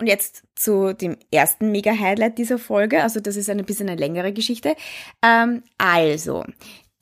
Und 0.00 0.06
jetzt 0.06 0.42
zu 0.56 0.92
dem 0.92 1.16
ersten 1.30 1.70
Mega-Highlight 1.70 2.36
dieser 2.36 2.58
Folge. 2.58 3.02
Also 3.02 3.20
das 3.20 3.36
ist 3.36 3.48
ein 3.48 3.64
bisschen 3.64 3.88
eine 3.88 4.00
längere 4.00 4.32
Geschichte. 4.32 4.74
Also, 5.78 6.44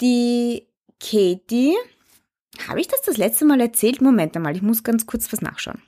die 0.00 0.66
Katie, 1.00 1.74
habe 2.68 2.80
ich 2.80 2.88
das 2.88 3.02
das 3.02 3.16
letzte 3.16 3.46
Mal 3.46 3.60
erzählt? 3.60 4.02
Moment 4.02 4.36
einmal, 4.36 4.54
ich 4.54 4.62
muss 4.62 4.84
ganz 4.84 5.06
kurz 5.06 5.32
was 5.32 5.40
nachschauen. 5.40 5.82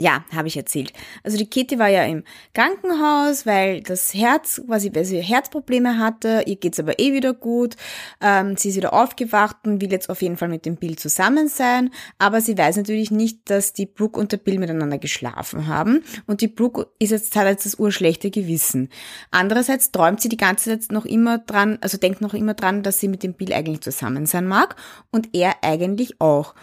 Ja, 0.00 0.24
habe 0.34 0.48
ich 0.48 0.56
erzählt. 0.56 0.94
Also 1.22 1.36
die 1.36 1.44
Kitty 1.44 1.78
war 1.78 1.88
ja 1.88 2.04
im 2.04 2.24
Krankenhaus, 2.54 3.44
weil 3.44 3.82
das 3.82 4.14
Herz, 4.14 4.62
quasi, 4.66 4.90
weil 4.94 5.04
sie 5.04 5.20
Herzprobleme 5.20 5.98
hatte. 5.98 6.44
Ihr 6.46 6.56
geht's 6.56 6.80
aber 6.80 6.98
eh 6.98 7.12
wieder 7.12 7.34
gut. 7.34 7.76
Ähm, 8.22 8.56
sie 8.56 8.70
ist 8.70 8.76
wieder 8.76 8.94
aufgewacht 8.94 9.56
und 9.66 9.82
will 9.82 9.92
jetzt 9.92 10.08
auf 10.08 10.22
jeden 10.22 10.38
Fall 10.38 10.48
mit 10.48 10.64
dem 10.64 10.76
Bill 10.76 10.96
zusammen 10.96 11.48
sein. 11.48 11.90
Aber 12.16 12.40
sie 12.40 12.56
weiß 12.56 12.78
natürlich 12.78 13.10
nicht, 13.10 13.50
dass 13.50 13.74
die 13.74 13.84
Brooke 13.84 14.18
und 14.18 14.32
der 14.32 14.38
Bill 14.38 14.58
miteinander 14.58 14.96
geschlafen 14.96 15.66
haben. 15.66 16.02
Und 16.26 16.40
die 16.40 16.48
Brooke 16.48 16.86
ist 16.98 17.10
jetzt, 17.10 17.36
hat 17.36 17.46
jetzt 17.46 17.66
das 17.66 17.74
urschlechte 17.74 18.30
Gewissen. 18.30 18.88
Andererseits 19.30 19.92
träumt 19.92 20.22
sie 20.22 20.30
die 20.30 20.38
ganze 20.38 20.70
Zeit 20.70 20.90
noch 20.92 21.04
immer 21.04 21.36
dran, 21.36 21.76
also 21.82 21.98
denkt 21.98 22.22
noch 22.22 22.32
immer 22.32 22.54
dran, 22.54 22.82
dass 22.82 23.00
sie 23.00 23.08
mit 23.08 23.22
dem 23.22 23.34
Bill 23.34 23.52
eigentlich 23.52 23.82
zusammen 23.82 24.24
sein 24.24 24.48
mag. 24.48 24.76
Und 25.10 25.28
er 25.34 25.56
eigentlich 25.60 26.22
auch. 26.22 26.54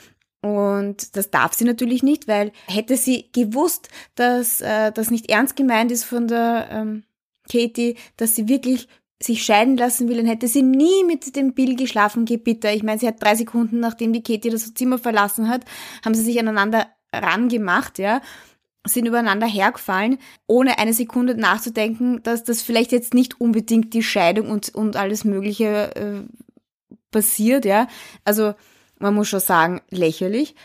Und 0.41 1.15
das 1.15 1.32
darf 1.32 1.53
sie 1.53 1.65
natürlich 1.65 2.03
nicht, 2.03 2.27
weil 2.27 2.51
hätte 2.67 2.96
sie 2.96 3.29
gewusst, 3.32 3.89
dass 4.15 4.62
äh, 4.62 4.91
das 4.91 5.10
nicht 5.10 5.29
ernst 5.29 5.56
gemeint 5.56 5.91
ist 5.91 6.03
von 6.03 6.27
der 6.27 6.67
ähm, 6.72 7.03
Katie, 7.50 7.96
dass 8.17 8.36
sie 8.36 8.48
wirklich 8.48 8.88
sich 9.22 9.44
scheiden 9.44 9.77
lassen 9.77 10.08
will, 10.08 10.17
dann 10.17 10.27
hätte 10.27 10.48
sie 10.48 10.62
nie 10.62 11.03
mit 11.03 11.36
dem 11.36 11.53
Bill 11.53 11.75
geschlafen, 11.75 12.25
geh 12.25 12.38
bitte. 12.38 12.70
Ich 12.70 12.84
meine, 12.84 13.00
sie 13.00 13.08
hat 13.08 13.22
drei 13.22 13.36
Sekunden, 13.36 13.79
nachdem 13.79 14.13
die 14.13 14.22
Katie 14.22 14.51
das 14.51 14.74
Zimmer 14.75 15.00
verlassen 15.00 15.50
hat, 15.50 15.65
haben 16.06 16.13
sie 16.13 16.22
sich 16.22 16.39
aneinander 16.39 16.88
rangemacht, 17.12 17.98
ja, 17.98 18.22
sind 18.86 19.08
übereinander 19.08 19.48
hergefallen, 19.48 20.20
ohne 20.46 20.77
eine 20.77 20.94
Sekunde 20.94 21.36
nachzudenken, 21.36 22.22
dass 22.24 22.44
das 22.44 22.62
vielleicht 22.62 22.91
jetzt 22.91 23.13
nicht 23.13 23.41
unbedingt 23.41 23.94
die 23.94 24.03
Scheidung 24.03 24.50
und, 24.50 24.74
und 24.75 24.96
alles 24.96 25.24
Mögliche 25.24 25.96
äh, 25.96 26.22
passiert, 27.12 27.65
ja. 27.65 27.88
Also, 28.24 28.53
man 29.00 29.13
muss 29.13 29.30
schon 29.30 29.39
sagen, 29.39 29.82
lächerlich. 29.89 30.56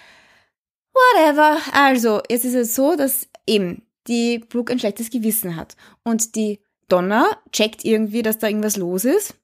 Whatever. 0.93 1.59
Also, 1.73 2.21
jetzt 2.29 2.45
ist 2.45 2.55
es 2.55 2.75
so, 2.75 2.97
dass 2.97 3.29
eben 3.47 3.83
die 4.07 4.39
Brooke 4.39 4.73
ein 4.73 4.79
schlechtes 4.79 5.11
Gewissen 5.11 5.57
hat. 5.57 5.77
Und 6.05 6.35
die 6.35 6.61
Donna 6.89 7.27
checkt 7.53 7.85
irgendwie, 7.85 8.23
dass 8.23 8.39
da 8.39 8.49
irgendwas 8.49 8.77
los 8.77 9.05
ist. 9.05 9.35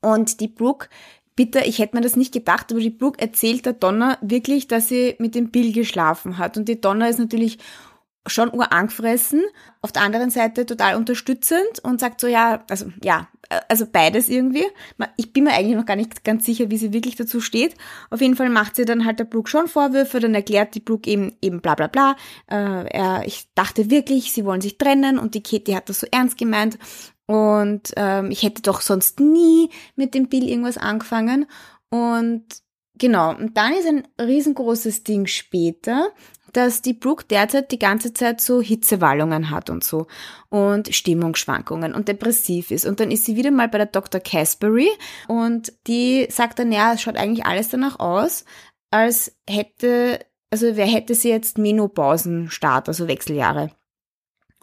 Und 0.00 0.40
die 0.40 0.48
Brooke, 0.48 0.88
bitte, 1.36 1.60
ich 1.60 1.78
hätte 1.78 1.96
mir 1.96 2.02
das 2.02 2.16
nicht 2.16 2.32
gedacht, 2.32 2.70
aber 2.70 2.80
die 2.80 2.90
Brooke 2.90 3.20
erzählt 3.20 3.66
der 3.66 3.74
Donna 3.74 4.18
wirklich, 4.20 4.66
dass 4.66 4.88
sie 4.88 5.14
mit 5.18 5.34
dem 5.34 5.50
Bill 5.50 5.72
geschlafen 5.72 6.38
hat. 6.38 6.56
Und 6.56 6.68
die 6.68 6.80
Donna 6.80 7.08
ist 7.08 7.18
natürlich 7.18 7.58
schon 8.26 8.52
urangefressen, 8.52 9.42
auf 9.80 9.92
der 9.92 10.02
anderen 10.02 10.30
Seite 10.30 10.66
total 10.66 10.96
unterstützend 10.96 11.78
und 11.82 12.00
sagt 12.00 12.20
so, 12.20 12.26
ja, 12.26 12.64
also 12.68 12.92
ja, 13.02 13.28
also 13.68 13.86
beides 13.90 14.28
irgendwie. 14.28 14.64
Ich 15.16 15.32
bin 15.32 15.44
mir 15.44 15.52
eigentlich 15.52 15.76
noch 15.76 15.86
gar 15.86 15.96
nicht 15.96 16.22
ganz 16.22 16.44
sicher, 16.44 16.70
wie 16.70 16.76
sie 16.76 16.92
wirklich 16.92 17.16
dazu 17.16 17.40
steht. 17.40 17.74
Auf 18.10 18.20
jeden 18.20 18.36
Fall 18.36 18.50
macht 18.50 18.76
sie 18.76 18.84
dann 18.84 19.06
halt 19.06 19.18
der 19.18 19.24
Brooke 19.24 19.48
schon 19.48 19.68
Vorwürfe, 19.68 20.20
dann 20.20 20.34
erklärt 20.34 20.74
die 20.74 20.80
Brooke 20.80 21.08
eben, 21.08 21.36
eben 21.40 21.60
bla 21.60 21.74
bla 21.74 21.86
bla. 21.86 22.16
Äh, 22.50 22.88
er, 22.90 23.22
ich 23.24 23.48
dachte 23.54 23.90
wirklich, 23.90 24.32
sie 24.32 24.44
wollen 24.44 24.60
sich 24.60 24.76
trennen 24.76 25.18
und 25.18 25.34
die 25.34 25.42
Katie 25.42 25.74
hat 25.74 25.88
das 25.88 26.00
so 26.00 26.06
ernst 26.10 26.36
gemeint 26.36 26.78
und 27.26 27.92
ähm, 27.96 28.30
ich 28.30 28.42
hätte 28.42 28.60
doch 28.60 28.82
sonst 28.82 29.18
nie 29.18 29.70
mit 29.96 30.14
dem 30.14 30.28
Bill 30.28 30.48
irgendwas 30.48 30.76
angefangen 30.76 31.46
und 31.88 32.44
Genau, 33.00 33.30
und 33.30 33.56
dann 33.56 33.72
ist 33.72 33.86
ein 33.86 34.06
riesengroßes 34.20 35.04
Ding 35.04 35.26
später, 35.26 36.10
dass 36.52 36.82
die 36.82 36.94
Brooke 36.94 37.24
derzeit 37.28 37.70
die 37.72 37.78
ganze 37.78 38.12
Zeit 38.12 38.40
so 38.40 38.60
Hitzewallungen 38.60 39.50
hat 39.50 39.70
und 39.70 39.84
so 39.84 40.06
und 40.48 40.94
Stimmungsschwankungen 40.94 41.94
und 41.94 42.08
depressiv 42.08 42.70
ist. 42.70 42.86
Und 42.86 43.00
dann 43.00 43.10
ist 43.10 43.24
sie 43.24 43.36
wieder 43.36 43.50
mal 43.50 43.68
bei 43.68 43.78
der 43.78 43.86
Dr. 43.86 44.20
Caspery 44.20 44.90
und 45.28 45.72
die 45.86 46.26
sagt 46.30 46.58
dann, 46.58 46.72
ja, 46.72 46.92
es 46.94 47.02
schaut 47.02 47.16
eigentlich 47.16 47.46
alles 47.46 47.68
danach 47.68 47.98
aus, 47.98 48.44
als 48.90 49.36
hätte, 49.48 50.20
also 50.50 50.76
wer 50.76 50.86
hätte 50.86 51.14
sie 51.14 51.30
jetzt 51.30 51.58
Menopausenstart, 51.58 52.88
also 52.88 53.08
Wechseljahre. 53.08 53.70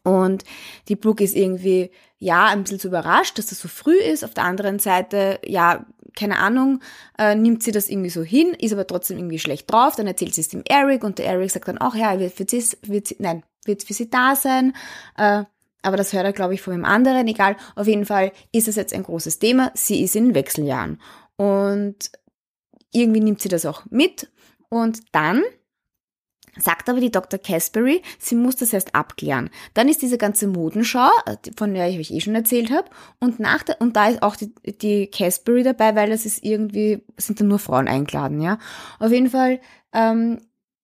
Und 0.08 0.46
die 0.88 0.96
Brooke 0.96 1.22
ist 1.22 1.36
irgendwie, 1.36 1.92
ja, 2.18 2.46
ein 2.46 2.64
bisschen 2.64 2.80
zu 2.80 2.88
überrascht, 2.88 3.38
dass 3.38 3.48
das 3.48 3.60
so 3.60 3.68
früh 3.68 3.98
ist. 3.98 4.24
Auf 4.24 4.34
der 4.34 4.46
anderen 4.46 4.80
Seite, 4.80 5.40
ja, 5.46 5.86
keine 6.16 6.40
Ahnung, 6.40 6.80
äh, 7.20 7.36
nimmt 7.36 7.62
sie 7.62 7.74
das 7.74 7.90
irgendwie 7.90 8.10
so 8.10 8.24
hin, 8.24 8.54
ist 8.58 8.72
aber 8.72 8.88
trotzdem 8.88 9.18
irgendwie 9.18 9.38
schlecht 9.38 9.70
drauf, 9.70 9.98
dann 9.98 10.08
erzählt 10.08 10.34
sie 10.34 10.42
es 10.42 10.48
dem 10.48 10.64
Eric 10.68 11.04
und 11.04 11.20
der 11.20 11.28
Eric 11.28 11.52
sagt 11.52 11.68
dann 11.68 11.78
auch, 11.78 11.94
ja, 11.94 12.18
wird 12.20 12.34
für 12.34 12.46
sie, 12.50 12.64
wird 12.84 13.08
sie, 13.08 13.18
nein, 13.20 13.44
wird 13.66 13.84
für 13.84 13.94
sie 13.94 14.10
da 14.10 14.36
sein, 14.36 14.74
äh, 15.18 15.44
aber 15.84 15.98
das 15.98 16.14
hört 16.14 16.26
er, 16.26 16.34
glaube 16.34 16.54
ich, 16.54 16.62
von 16.62 16.74
dem 16.74 16.86
anderen, 16.86 17.28
egal. 17.28 17.58
Auf 17.76 17.86
jeden 17.86 18.06
Fall 18.06 18.32
ist 18.54 18.70
es 18.70 18.78
jetzt 18.78 18.94
ein 18.94 19.04
großes 19.04 19.40
Thema. 19.40 19.72
Sie 19.76 20.04
ist 20.04 20.16
in 20.16 20.34
Wechseljahren. 20.34 21.00
Und 21.36 22.12
irgendwie 22.92 23.20
nimmt 23.20 23.42
sie 23.42 23.48
das 23.50 23.66
auch 23.66 23.84
mit. 23.90 24.30
Und 24.70 25.02
dann 25.12 25.44
Sagt 26.60 26.90
aber 26.90 27.00
die 27.00 27.12
Dr. 27.12 27.40
Caspery, 27.40 28.02
sie 28.20 28.36
muss 28.36 28.56
das 28.56 28.74
erst 28.74 28.96
abklären. 28.96 29.50
Dann 29.74 29.90
ist 29.90 30.02
diese 30.02 30.18
ganze 30.18 30.48
Modenschau, 30.48 31.10
äh, 31.26 31.36
von 31.56 31.74
der 31.74 31.90
ich 31.90 32.00
euch 32.00 32.12
eh 32.12 32.20
schon 32.20 32.36
erzählt 32.36 32.72
habe, 32.72 32.90
und 33.20 33.40
nach 33.40 33.64
der, 33.64 33.82
und 33.82 33.96
da 33.96 34.08
ist 34.08 34.24
auch 34.24 34.36
die, 34.36 34.54
die 34.66 35.08
Caspery 35.08 35.64
dabei, 35.64 35.96
weil 35.96 36.12
es 36.12 36.26
ist 36.26 36.44
irgendwie, 36.44 37.04
sind 37.18 37.40
dann 37.40 37.48
nur 37.48 37.60
Frauen 37.60 37.88
eingeladen, 37.88 38.42
ja. 38.42 38.58
Auf 39.00 39.12
jeden 39.12 39.30
Fall 39.30 39.60
ähm, 39.94 40.40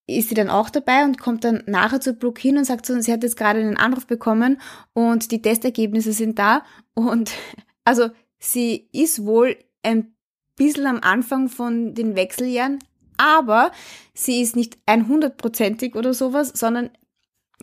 ist 0.07 0.29
sie 0.29 0.35
dann 0.35 0.49
auch 0.49 0.69
dabei 0.69 1.05
und 1.05 1.19
kommt 1.19 1.43
dann 1.43 1.63
nachher 1.65 2.01
zur 2.01 2.13
Brooke 2.13 2.41
hin 2.41 2.57
und 2.57 2.65
sagt 2.65 2.85
so, 2.85 2.99
sie 2.99 3.11
hat 3.11 3.23
jetzt 3.23 3.37
gerade 3.37 3.59
einen 3.59 3.77
Anruf 3.77 4.05
bekommen 4.05 4.59
und 4.93 5.31
die 5.31 5.41
Testergebnisse 5.41 6.13
sind 6.13 6.39
da 6.39 6.63
und 6.93 7.31
also 7.85 8.09
sie 8.39 8.89
ist 8.91 9.25
wohl 9.25 9.55
ein 9.81 10.13
bisschen 10.55 10.85
am 10.85 10.99
Anfang 11.01 11.49
von 11.49 11.93
den 11.93 12.15
Wechseljahren, 12.15 12.79
aber 13.23 13.71
sie 14.13 14.41
ist 14.41 14.55
nicht 14.55 14.77
100%ig 14.85 15.95
oder 15.95 16.13
sowas, 16.13 16.51
sondern, 16.53 16.89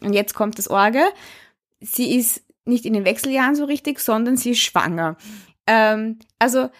und 0.00 0.14
jetzt 0.14 0.34
kommt 0.34 0.58
das 0.58 0.68
Orge, 0.68 1.02
sie 1.80 2.16
ist 2.16 2.42
nicht 2.64 2.86
in 2.86 2.94
den 2.94 3.04
Wechseljahren 3.04 3.54
so 3.54 3.64
richtig, 3.66 4.00
sondern 4.00 4.36
sie 4.36 4.50
ist 4.52 4.60
schwanger. 4.60 5.16
Ähm, 5.66 6.18
also, 6.38 6.70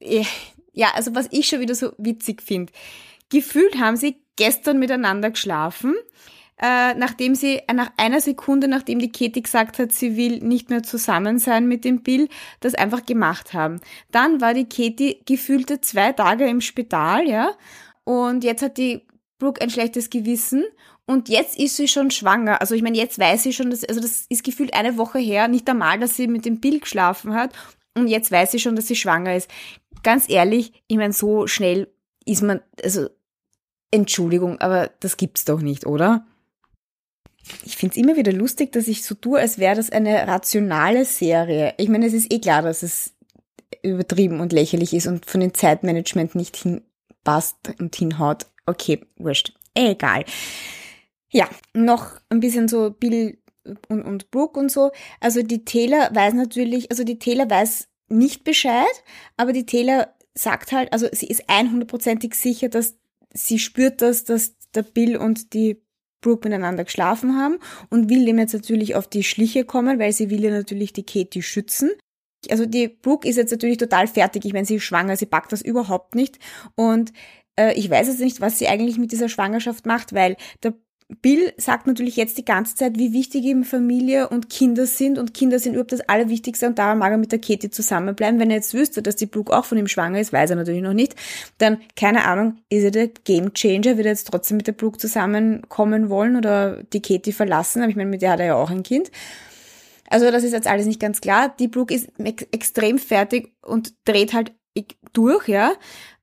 äh, 0.00 0.24
ja, 0.72 0.88
also 0.94 1.14
was 1.14 1.28
ich 1.30 1.46
schon 1.46 1.60
wieder 1.60 1.74
so 1.74 1.92
witzig 1.98 2.42
finde. 2.42 2.72
Gefühlt 3.30 3.78
haben 3.78 3.96
sie 3.96 4.22
gestern 4.36 4.78
miteinander 4.78 5.30
geschlafen, 5.30 5.94
äh, 6.60 6.94
nachdem 6.94 7.34
sie 7.34 7.60
nach 7.72 7.92
einer 7.96 8.20
Sekunde, 8.20 8.68
nachdem 8.68 8.98
die 8.98 9.12
Katie 9.12 9.42
gesagt 9.42 9.78
hat, 9.78 9.92
sie 9.92 10.16
will 10.16 10.38
nicht 10.38 10.70
mehr 10.70 10.82
zusammen 10.82 11.38
sein 11.38 11.66
mit 11.66 11.84
dem 11.84 12.02
Bill, 12.02 12.28
das 12.60 12.74
einfach 12.74 13.06
gemacht 13.06 13.54
haben. 13.54 13.80
Dann 14.10 14.40
war 14.40 14.54
die 14.54 14.68
Katie 14.68 15.20
gefühlte 15.24 15.80
zwei 15.80 16.12
Tage 16.12 16.46
im 16.48 16.60
Spital, 16.60 17.28
ja, 17.28 17.52
und 18.04 18.44
jetzt 18.44 18.62
hat 18.62 18.76
die 18.78 19.06
Brooke 19.38 19.60
ein 19.60 19.70
schlechtes 19.70 20.10
Gewissen 20.10 20.64
und 21.06 21.28
jetzt 21.28 21.58
ist 21.58 21.76
sie 21.76 21.88
schon 21.88 22.10
schwanger. 22.10 22.60
Also 22.60 22.74
ich 22.74 22.82
meine, 22.82 22.96
jetzt 22.96 23.18
weiß 23.18 23.42
sie 23.42 23.52
schon, 23.52 23.70
dass, 23.70 23.84
also 23.84 24.00
das 24.00 24.26
ist 24.28 24.44
gefühlt 24.44 24.74
eine 24.74 24.96
Woche 24.96 25.18
her, 25.18 25.48
nicht 25.48 25.68
einmal, 25.68 25.98
dass 25.98 26.16
sie 26.16 26.28
mit 26.28 26.44
dem 26.44 26.60
Bill 26.60 26.80
geschlafen 26.80 27.34
hat 27.34 27.52
und 27.94 28.08
jetzt 28.08 28.30
weiß 28.30 28.52
sie 28.52 28.58
schon, 28.58 28.76
dass 28.76 28.86
sie 28.86 28.96
schwanger 28.96 29.36
ist. 29.36 29.50
Ganz 30.02 30.28
ehrlich, 30.28 30.72
ich 30.86 30.96
meine, 30.96 31.12
so 31.12 31.46
schnell 31.46 31.88
ist 32.24 32.42
man, 32.42 32.60
also 32.82 33.08
Entschuldigung, 33.90 34.60
aber 34.60 34.90
das 35.00 35.16
gibt's 35.16 35.44
doch 35.44 35.60
nicht, 35.60 35.86
oder? 35.86 36.26
Ich 37.64 37.76
find's 37.76 37.96
immer 37.96 38.16
wieder 38.16 38.32
lustig, 38.32 38.72
dass 38.72 38.88
ich 38.88 39.04
so 39.04 39.14
tue, 39.14 39.38
als 39.38 39.58
wäre 39.58 39.76
das 39.76 39.90
eine 39.90 40.26
rationale 40.26 41.04
Serie. 41.04 41.74
Ich 41.76 41.88
meine, 41.88 42.06
es 42.06 42.14
ist 42.14 42.32
eh 42.32 42.40
klar, 42.40 42.62
dass 42.62 42.82
es 42.82 43.14
übertrieben 43.82 44.40
und 44.40 44.52
lächerlich 44.52 44.94
ist 44.94 45.06
und 45.06 45.26
von 45.26 45.40
dem 45.40 45.52
Zeitmanagement 45.52 46.34
nicht 46.34 46.56
hin 46.56 46.82
passt 47.24 47.56
und 47.78 47.96
hinhaut. 47.96 48.46
Okay, 48.66 49.00
wurscht. 49.16 49.52
Egal. 49.74 50.24
Ja, 51.30 51.48
noch 51.72 52.20
ein 52.28 52.40
bisschen 52.40 52.68
so 52.68 52.90
Bill 52.90 53.38
und, 53.88 54.02
und 54.02 54.30
Brooke 54.30 54.58
und 54.58 54.70
so. 54.70 54.92
Also 55.20 55.42
die 55.42 55.64
Taylor 55.64 56.10
weiß 56.14 56.34
natürlich, 56.34 56.90
also 56.90 57.04
die 57.04 57.18
Taylor 57.18 57.50
weiß 57.50 57.88
nicht 58.08 58.44
Bescheid, 58.44 59.02
aber 59.36 59.52
die 59.52 59.66
Taylor 59.66 60.14
sagt 60.34 60.72
halt, 60.72 60.92
also 60.92 61.08
sie 61.12 61.26
ist 61.26 61.48
100%ig 61.48 62.34
sicher, 62.34 62.68
dass 62.68 62.96
sie 63.32 63.58
spürt 63.58 64.02
das, 64.02 64.24
dass 64.24 64.54
der 64.74 64.82
Bill 64.82 65.16
und 65.16 65.54
die 65.54 65.80
Brooke 66.20 66.48
miteinander 66.48 66.84
geschlafen 66.84 67.36
haben 67.36 67.58
und 67.90 68.08
will 68.08 68.24
dem 68.24 68.38
jetzt 68.38 68.54
natürlich 68.54 68.94
auf 68.94 69.06
die 69.06 69.22
Schliche 69.22 69.64
kommen, 69.64 69.98
weil 69.98 70.12
sie 70.12 70.30
will 70.30 70.42
ja 70.42 70.50
natürlich 70.50 70.92
die 70.92 71.04
Katie 71.04 71.42
schützen. 71.42 71.90
Also 72.50 72.66
die 72.66 72.88
Brooke 72.88 73.28
ist 73.28 73.36
jetzt 73.36 73.50
natürlich 73.50 73.78
total 73.78 74.06
fertig. 74.06 74.44
Ich 74.44 74.52
meine, 74.52 74.66
sie 74.66 74.76
ist 74.76 74.84
schwanger, 74.84 75.16
sie 75.16 75.26
packt 75.26 75.52
das 75.52 75.62
überhaupt 75.62 76.14
nicht. 76.14 76.38
Und 76.74 77.12
äh, 77.56 77.74
ich 77.74 77.90
weiß 77.90 78.08
jetzt 78.08 78.20
nicht, 78.20 78.40
was 78.40 78.58
sie 78.58 78.68
eigentlich 78.68 78.98
mit 78.98 79.12
dieser 79.12 79.28
Schwangerschaft 79.28 79.86
macht, 79.86 80.14
weil 80.14 80.36
der 80.62 80.74
Bill 81.20 81.52
sagt 81.58 81.86
natürlich 81.86 82.16
jetzt 82.16 82.38
die 82.38 82.44
ganze 82.44 82.74
Zeit, 82.76 82.98
wie 82.98 83.12
wichtig 83.12 83.44
eben 83.44 83.64
Familie 83.64 84.28
und 84.28 84.48
Kinder 84.48 84.86
sind 84.86 85.18
und 85.18 85.34
Kinder 85.34 85.58
sind 85.58 85.74
überhaupt 85.74 85.92
das 85.92 86.08
Allerwichtigste 86.08 86.66
und 86.66 86.78
darum 86.78 86.98
mag 86.98 87.12
er 87.12 87.18
mit 87.18 87.30
der 87.30 87.40
Katie 87.40 87.68
zusammenbleiben. 87.68 88.40
Wenn 88.40 88.50
er 88.50 88.56
jetzt 88.56 88.72
wüsste, 88.72 89.02
dass 89.02 89.16
die 89.16 89.26
Brooke 89.26 89.54
auch 89.54 89.66
von 89.66 89.76
ihm 89.76 89.86
schwanger 89.86 90.18
ist, 90.18 90.32
weiß 90.32 90.50
er 90.50 90.56
natürlich 90.56 90.82
noch 90.82 90.94
nicht, 90.94 91.14
dann, 91.58 91.78
keine 91.94 92.24
Ahnung, 92.24 92.56
ist 92.70 92.84
er 92.84 92.90
der 92.90 93.08
Game 93.08 93.52
Changer, 93.52 93.96
wird 93.96 94.06
er 94.06 94.12
jetzt 94.12 94.28
trotzdem 94.28 94.56
mit 94.56 94.66
der 94.66 94.72
Brooke 94.72 94.98
zusammenkommen 94.98 96.08
wollen 96.08 96.36
oder 96.36 96.82
die 96.84 97.02
Katie 97.02 97.32
verlassen, 97.32 97.82
aber 97.82 97.90
ich 97.90 97.96
meine, 97.96 98.10
mit 98.10 98.22
der 98.22 98.32
hat 98.32 98.40
er 98.40 98.46
ja 98.46 98.54
auch 98.54 98.70
ein 98.70 98.82
Kind. 98.82 99.10
Also 100.14 100.30
das 100.30 100.44
ist 100.44 100.52
jetzt 100.52 100.68
alles 100.68 100.86
nicht 100.86 101.00
ganz 101.00 101.20
klar. 101.20 101.54
Die 101.58 101.66
Brooke 101.66 101.92
ist 101.92 102.08
extrem 102.18 102.98
fertig 102.98 103.52
und 103.62 103.94
dreht 104.04 104.32
halt 104.32 104.52
durch, 105.12 105.48
ja. 105.48 105.72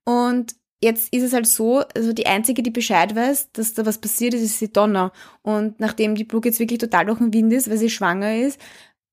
Und 0.05 0.55
Jetzt 0.83 1.13
ist 1.13 1.21
es 1.21 1.33
halt 1.33 1.45
so, 1.45 1.83
also 1.95 2.11
die 2.11 2.25
einzige, 2.25 2.63
die 2.63 2.71
Bescheid 2.71 3.15
weiß, 3.15 3.51
dass 3.51 3.75
da 3.75 3.85
was 3.85 3.99
passiert 3.99 4.33
ist, 4.33 4.41
ist 4.41 4.61
die 4.61 4.73
Donna. 4.73 5.11
Und 5.43 5.79
nachdem 5.79 6.15
die 6.15 6.23
Brooke 6.23 6.49
jetzt 6.49 6.59
wirklich 6.59 6.79
total 6.79 7.05
durch 7.05 7.19
den 7.19 7.31
Wind 7.33 7.53
ist, 7.53 7.69
weil 7.69 7.77
sie 7.77 7.91
schwanger 7.91 8.35
ist 8.35 8.59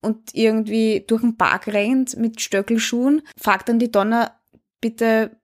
und 0.00 0.34
irgendwie 0.34 1.04
durch 1.06 1.20
den 1.20 1.36
Park 1.36 1.66
rennt 1.66 2.16
mit 2.16 2.40
Stöckelschuhen, 2.40 3.20
fragt 3.36 3.68
dann 3.68 3.78
die 3.78 3.92
Donna, 3.92 4.40
bitte, 4.80 5.36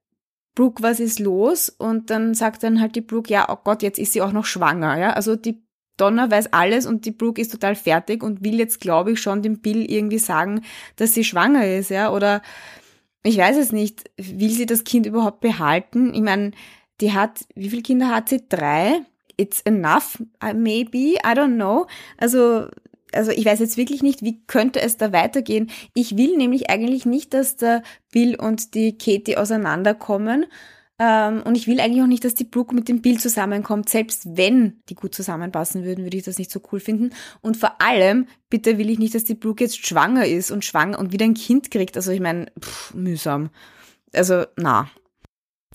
Brooke, 0.54 0.82
was 0.82 0.98
ist 1.00 1.18
los? 1.18 1.68
Und 1.68 2.08
dann 2.08 2.32
sagt 2.34 2.62
dann 2.62 2.80
halt 2.80 2.96
die 2.96 3.00
Brooke, 3.02 3.30
ja, 3.30 3.50
oh 3.50 3.58
Gott, 3.62 3.82
jetzt 3.82 3.98
ist 3.98 4.12
sie 4.14 4.22
auch 4.22 4.32
noch 4.32 4.46
schwanger, 4.46 4.96
ja. 4.96 5.12
Also 5.12 5.36
die 5.36 5.63
Donna 5.96 6.30
weiß 6.30 6.52
alles 6.52 6.86
und 6.86 7.04
die 7.04 7.12
Brooke 7.12 7.40
ist 7.40 7.52
total 7.52 7.74
fertig 7.74 8.22
und 8.22 8.44
will 8.44 8.58
jetzt, 8.58 8.80
glaube 8.80 9.12
ich, 9.12 9.20
schon 9.20 9.42
dem 9.42 9.60
Bill 9.60 9.88
irgendwie 9.90 10.18
sagen, 10.18 10.62
dass 10.96 11.14
sie 11.14 11.24
schwanger 11.24 11.66
ist, 11.66 11.90
ja. 11.90 12.12
Oder 12.12 12.42
ich 13.22 13.38
weiß 13.38 13.56
es 13.56 13.72
nicht, 13.72 14.10
will 14.16 14.50
sie 14.50 14.66
das 14.66 14.84
Kind 14.84 15.06
überhaupt 15.06 15.40
behalten? 15.40 16.12
Ich 16.14 16.20
meine, 16.20 16.52
die 17.00 17.12
hat, 17.12 17.44
wie 17.54 17.70
viele 17.70 17.82
Kinder 17.82 18.08
hat 18.08 18.28
sie? 18.28 18.42
Drei? 18.48 19.00
It's 19.36 19.60
enough, 19.62 20.22
uh, 20.42 20.54
maybe, 20.54 21.16
I 21.24 21.34
don't 21.34 21.54
know. 21.54 21.86
Also, 22.18 22.68
also 23.12 23.30
ich 23.30 23.44
weiß 23.44 23.60
jetzt 23.60 23.76
wirklich 23.76 24.02
nicht, 24.02 24.22
wie 24.22 24.44
könnte 24.46 24.80
es 24.80 24.96
da 24.96 25.12
weitergehen. 25.12 25.70
Ich 25.94 26.16
will 26.16 26.36
nämlich 26.36 26.70
eigentlich 26.70 27.06
nicht, 27.06 27.34
dass 27.34 27.56
der 27.56 27.82
Bill 28.12 28.36
und 28.36 28.74
die 28.74 28.96
Katie 28.96 29.36
auseinanderkommen, 29.36 30.46
und 30.96 31.56
ich 31.56 31.66
will 31.66 31.80
eigentlich 31.80 32.02
auch 32.02 32.06
nicht, 32.06 32.24
dass 32.24 32.36
die 32.36 32.44
Brooke 32.44 32.74
mit 32.74 32.88
dem 32.88 33.02
Bill 33.02 33.18
zusammenkommt. 33.18 33.88
Selbst 33.88 34.36
wenn 34.36 34.80
die 34.88 34.94
gut 34.94 35.14
zusammenpassen 35.14 35.84
würden, 35.84 36.04
würde 36.04 36.16
ich 36.16 36.22
das 36.22 36.38
nicht 36.38 36.52
so 36.52 36.60
cool 36.70 36.78
finden. 36.78 37.10
Und 37.40 37.56
vor 37.56 37.80
allem, 37.80 38.28
bitte 38.48 38.78
will 38.78 38.90
ich 38.90 39.00
nicht, 39.00 39.14
dass 39.14 39.24
die 39.24 39.34
Brooke 39.34 39.64
jetzt 39.64 39.84
schwanger 39.84 40.26
ist 40.26 40.52
und 40.52 40.64
schwanger 40.64 40.98
und 40.98 41.12
wieder 41.12 41.24
ein 41.24 41.34
Kind 41.34 41.72
kriegt. 41.72 41.96
Also 41.96 42.12
ich 42.12 42.20
meine, 42.20 42.46
mühsam. 42.94 43.50
Also, 44.12 44.44
na. 44.56 44.88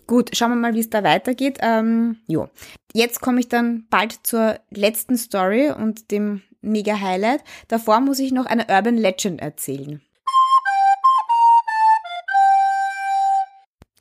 Gut, 0.07 0.35
schauen 0.35 0.51
wir 0.51 0.55
mal, 0.55 0.73
wie 0.73 0.79
es 0.79 0.89
da 0.89 1.03
weitergeht. 1.03 1.57
Ähm, 1.61 2.17
jo. 2.27 2.49
Jetzt 2.93 3.19
komme 3.19 3.41
ich 3.41 3.49
dann 3.49 3.87
bald 3.89 4.25
zur 4.25 4.59
letzten 4.71 5.17
Story 5.17 5.71
und 5.71 6.11
dem 6.11 6.41
mega 6.61 6.99
Highlight. 6.99 7.43
Davor 7.67 7.99
muss 7.99 8.19
ich 8.19 8.31
noch 8.31 8.45
eine 8.45 8.67
Urban 8.69 8.97
Legend 8.97 9.41
erzählen. 9.41 10.01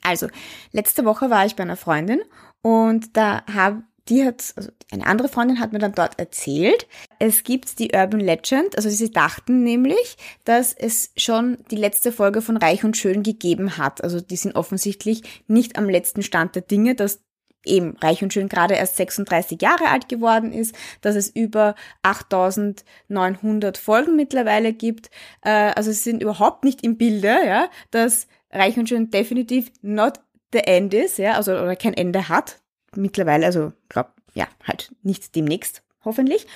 Also, 0.08 0.28
letzte 0.72 1.04
Woche 1.04 1.30
war 1.30 1.44
ich 1.44 1.56
bei 1.56 1.62
einer 1.62 1.76
Freundin 1.76 2.20
und 2.62 3.16
da 3.16 3.42
habe 3.52 3.82
die 4.08 4.24
hat, 4.24 4.54
also 4.56 4.70
eine 4.90 5.06
andere 5.06 5.28
Freundin 5.28 5.60
hat 5.60 5.72
mir 5.72 5.78
dann 5.78 5.92
dort 5.92 6.18
erzählt, 6.18 6.86
es 7.18 7.44
gibt 7.44 7.78
die 7.78 7.90
Urban 7.94 8.20
Legend, 8.20 8.74
also 8.76 8.88
sie 8.88 9.10
dachten 9.10 9.62
nämlich, 9.62 10.16
dass 10.44 10.72
es 10.72 11.12
schon 11.16 11.58
die 11.70 11.76
letzte 11.76 12.10
Folge 12.10 12.40
von 12.40 12.56
Reich 12.56 12.84
und 12.84 12.96
Schön 12.96 13.22
gegeben 13.22 13.76
hat. 13.76 14.02
Also 14.02 14.20
die 14.20 14.36
sind 14.36 14.56
offensichtlich 14.56 15.44
nicht 15.46 15.76
am 15.76 15.88
letzten 15.88 16.22
Stand 16.22 16.54
der 16.54 16.62
Dinge, 16.62 16.94
dass 16.94 17.20
eben 17.64 17.96
Reich 17.98 18.22
und 18.22 18.32
Schön 18.32 18.48
gerade 18.48 18.74
erst 18.74 18.96
36 18.96 19.60
Jahre 19.60 19.88
alt 19.88 20.08
geworden 20.08 20.52
ist, 20.52 20.74
dass 21.02 21.16
es 21.16 21.28
über 21.28 21.74
8900 22.02 23.76
Folgen 23.76 24.16
mittlerweile 24.16 24.72
gibt. 24.72 25.10
Äh, 25.42 25.72
also 25.74 25.90
sie 25.90 25.98
sind 25.98 26.22
überhaupt 26.22 26.64
nicht 26.64 26.82
im 26.82 26.96
Bilde, 26.96 27.36
ja, 27.46 27.68
dass 27.90 28.26
Reich 28.50 28.78
und 28.78 28.88
Schön 28.88 29.10
definitiv 29.10 29.70
not 29.82 30.20
the 30.52 30.60
end 30.60 30.94
ist, 30.94 31.18
ja, 31.18 31.34
also 31.34 31.52
oder 31.52 31.76
kein 31.76 31.94
Ende 31.94 32.28
hat. 32.28 32.60
Mittlerweile, 32.94 33.46
also 33.46 33.72
glaub, 33.88 34.12
ja, 34.34 34.48
halt 34.66 34.94
nicht 35.02 35.34
demnächst, 35.34 35.82
hoffentlich. 36.04 36.46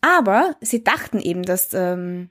Aber 0.00 0.56
sie 0.60 0.84
dachten 0.84 1.20
eben, 1.20 1.42
dass 1.42 1.74
ähm, 1.74 2.30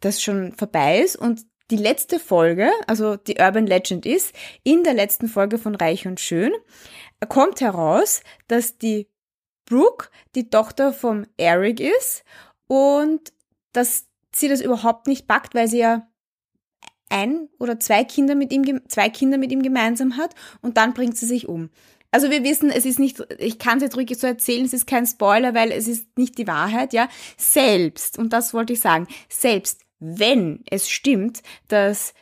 das 0.00 0.22
schon 0.22 0.52
vorbei 0.52 1.00
ist 1.00 1.16
und 1.16 1.42
die 1.70 1.76
letzte 1.76 2.18
Folge, 2.18 2.70
also 2.86 3.16
die 3.16 3.36
Urban 3.38 3.66
Legend 3.66 4.04
ist, 4.04 4.34
in 4.64 4.84
der 4.84 4.94
letzten 4.94 5.28
Folge 5.28 5.58
von 5.58 5.74
Reich 5.74 6.06
und 6.06 6.20
Schön 6.20 6.52
kommt 7.28 7.60
heraus, 7.60 8.22
dass 8.48 8.76
die 8.76 9.08
Brooke 9.64 10.08
die 10.34 10.50
Tochter 10.50 10.92
vom 10.92 11.26
Eric 11.38 11.80
ist 11.80 12.22
und 12.66 13.32
dass 13.72 14.06
sie 14.34 14.48
das 14.48 14.60
überhaupt 14.60 15.06
nicht 15.06 15.26
packt, 15.26 15.54
weil 15.54 15.68
sie 15.68 15.78
ja 15.78 16.06
ein 17.14 17.48
oder 17.58 17.78
zwei 17.78 18.04
Kinder 18.04 18.34
mit 18.34 18.52
ihm, 18.52 18.80
zwei 18.88 19.08
Kinder 19.08 19.38
mit 19.38 19.52
ihm 19.52 19.62
gemeinsam 19.62 20.16
hat 20.16 20.34
und 20.60 20.76
dann 20.76 20.92
bringt 20.92 21.16
sie 21.16 21.26
sich 21.26 21.48
um. 21.48 21.70
Also 22.10 22.30
wir 22.30 22.44
wissen, 22.44 22.70
es 22.70 22.84
ist 22.84 22.98
nicht, 22.98 23.24
ich 23.38 23.58
kann 23.58 23.78
es 23.78 23.82
jetzt 23.82 23.96
ruhig 23.96 24.16
so 24.16 24.26
erzählen, 24.26 24.64
es 24.64 24.72
ist 24.72 24.86
kein 24.86 25.06
Spoiler, 25.06 25.54
weil 25.54 25.72
es 25.72 25.88
ist 25.88 26.16
nicht 26.16 26.38
die 26.38 26.46
Wahrheit, 26.46 26.92
ja. 26.92 27.08
Selbst, 27.36 28.18
und 28.18 28.32
das 28.32 28.54
wollte 28.54 28.72
ich 28.72 28.80
sagen, 28.80 29.08
selbst 29.28 29.80
wenn 29.98 30.62
es 30.70 30.88
stimmt, 30.88 31.42
dass 31.68 32.14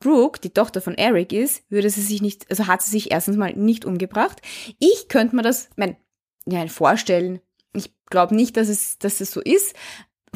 Brooke, 0.00 0.40
die 0.40 0.50
Tochter 0.50 0.80
von 0.80 0.94
Eric 0.94 1.32
ist, 1.32 1.62
würde 1.70 1.90
sie 1.90 2.02
sich 2.02 2.22
nicht, 2.22 2.50
also 2.50 2.66
hat 2.66 2.82
sie 2.82 2.90
sich 2.90 3.10
erstens 3.10 3.36
mal 3.36 3.52
nicht 3.54 3.84
umgebracht. 3.84 4.42
Ich 4.78 5.08
könnte 5.08 5.36
mir 5.36 5.42
das, 5.42 5.68
mein, 5.76 5.96
ja, 6.46 6.66
vorstellen. 6.66 7.40
Ich 7.72 7.92
glaube 8.06 8.34
nicht, 8.34 8.56
dass 8.56 8.68
es, 8.68 8.98
dass 8.98 9.20
es 9.20 9.30
so 9.30 9.40
ist, 9.40 9.74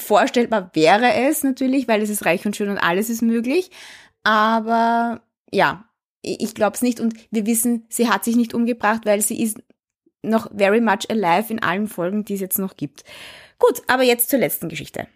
Vorstellbar 0.00 0.70
wäre 0.74 1.14
es 1.14 1.42
natürlich, 1.42 1.86
weil 1.88 2.02
es 2.02 2.10
ist 2.10 2.24
reich 2.24 2.44
und 2.46 2.56
schön 2.56 2.70
und 2.70 2.78
alles 2.78 3.10
ist 3.10 3.22
möglich. 3.22 3.70
Aber 4.22 5.22
ja, 5.52 5.84
ich 6.22 6.54
glaube 6.54 6.74
es 6.74 6.82
nicht. 6.82 7.00
Und 7.00 7.14
wir 7.30 7.46
wissen, 7.46 7.86
sie 7.88 8.08
hat 8.08 8.24
sich 8.24 8.36
nicht 8.36 8.54
umgebracht, 8.54 9.02
weil 9.04 9.20
sie 9.20 9.42
ist 9.42 9.58
noch 10.22 10.50
very 10.54 10.80
much 10.80 11.08
alive 11.08 11.52
in 11.52 11.62
allen 11.62 11.88
Folgen, 11.88 12.24
die 12.24 12.34
es 12.34 12.40
jetzt 12.40 12.58
noch 12.58 12.76
gibt. 12.76 13.04
Gut, 13.58 13.82
aber 13.86 14.02
jetzt 14.02 14.30
zur 14.30 14.38
letzten 14.38 14.68
Geschichte. 14.68 15.06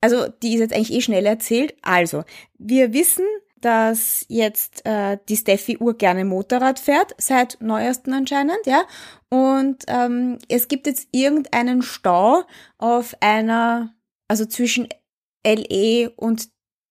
Also, 0.00 0.28
die 0.42 0.54
ist 0.54 0.60
jetzt 0.60 0.74
eigentlich 0.74 0.92
eh 0.92 1.00
schnell 1.00 1.24
erzählt. 1.24 1.74
Also, 1.80 2.24
wir 2.58 2.92
wissen, 2.92 3.24
dass 3.64 4.26
jetzt 4.28 4.84
äh, 4.84 5.18
die 5.28 5.36
Steffi 5.36 5.78
Uhr 5.78 5.96
gerne 5.96 6.24
Motorrad 6.24 6.78
fährt, 6.78 7.14
seit 7.18 7.56
neuesten 7.60 8.12
anscheinend, 8.12 8.66
ja. 8.66 8.84
Und 9.30 9.84
ähm, 9.88 10.38
es 10.48 10.68
gibt 10.68 10.86
jetzt 10.86 11.08
irgendeinen 11.12 11.82
Stau 11.82 12.42
auf 12.76 13.16
einer, 13.20 13.94
also 14.28 14.44
zwischen 14.44 14.88
LE 15.46 16.10
und 16.16 16.48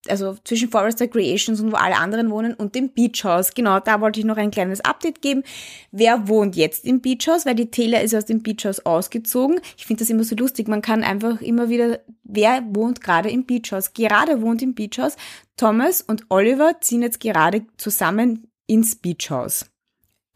also 0.07 0.35
zwischen 0.43 0.69
Forester 0.69 1.07
Creations 1.07 1.61
und 1.61 1.71
wo 1.71 1.75
alle 1.75 1.95
anderen 1.95 2.29
wohnen 2.29 2.53
und 2.53 2.75
dem 2.75 2.89
Beach 2.89 3.23
House. 3.23 3.53
Genau, 3.53 3.79
da 3.79 4.01
wollte 4.01 4.19
ich 4.19 4.25
noch 4.25 4.37
ein 4.37 4.51
kleines 4.51 4.81
Update 4.81 5.21
geben. 5.21 5.43
Wer 5.91 6.27
wohnt 6.27 6.55
jetzt 6.55 6.85
im 6.85 7.01
Beach 7.01 7.27
House? 7.27 7.45
Weil 7.45 7.55
die 7.55 7.71
Taylor 7.71 8.01
ist 8.01 8.13
aus 8.13 8.25
dem 8.25 8.43
Beach 8.43 8.65
House 8.65 8.85
ausgezogen. 8.85 9.61
Ich 9.77 9.85
finde 9.85 10.01
das 10.01 10.09
immer 10.09 10.23
so 10.23 10.35
lustig. 10.35 10.67
Man 10.67 10.81
kann 10.81 11.03
einfach 11.03 11.41
immer 11.41 11.69
wieder, 11.69 11.99
wer 12.23 12.63
wohnt 12.69 13.01
gerade 13.01 13.29
im 13.29 13.45
Beach 13.45 13.71
House? 13.71 13.93
Gerade 13.93 14.41
wohnt 14.41 14.61
im 14.61 14.75
Beach 14.75 14.97
House. 14.99 15.15
Thomas 15.55 16.01
und 16.01 16.25
Oliver 16.29 16.81
ziehen 16.81 17.01
jetzt 17.01 17.19
gerade 17.19 17.65
zusammen 17.77 18.47
ins 18.67 18.95
Beach 18.95 19.29
House. 19.29 19.65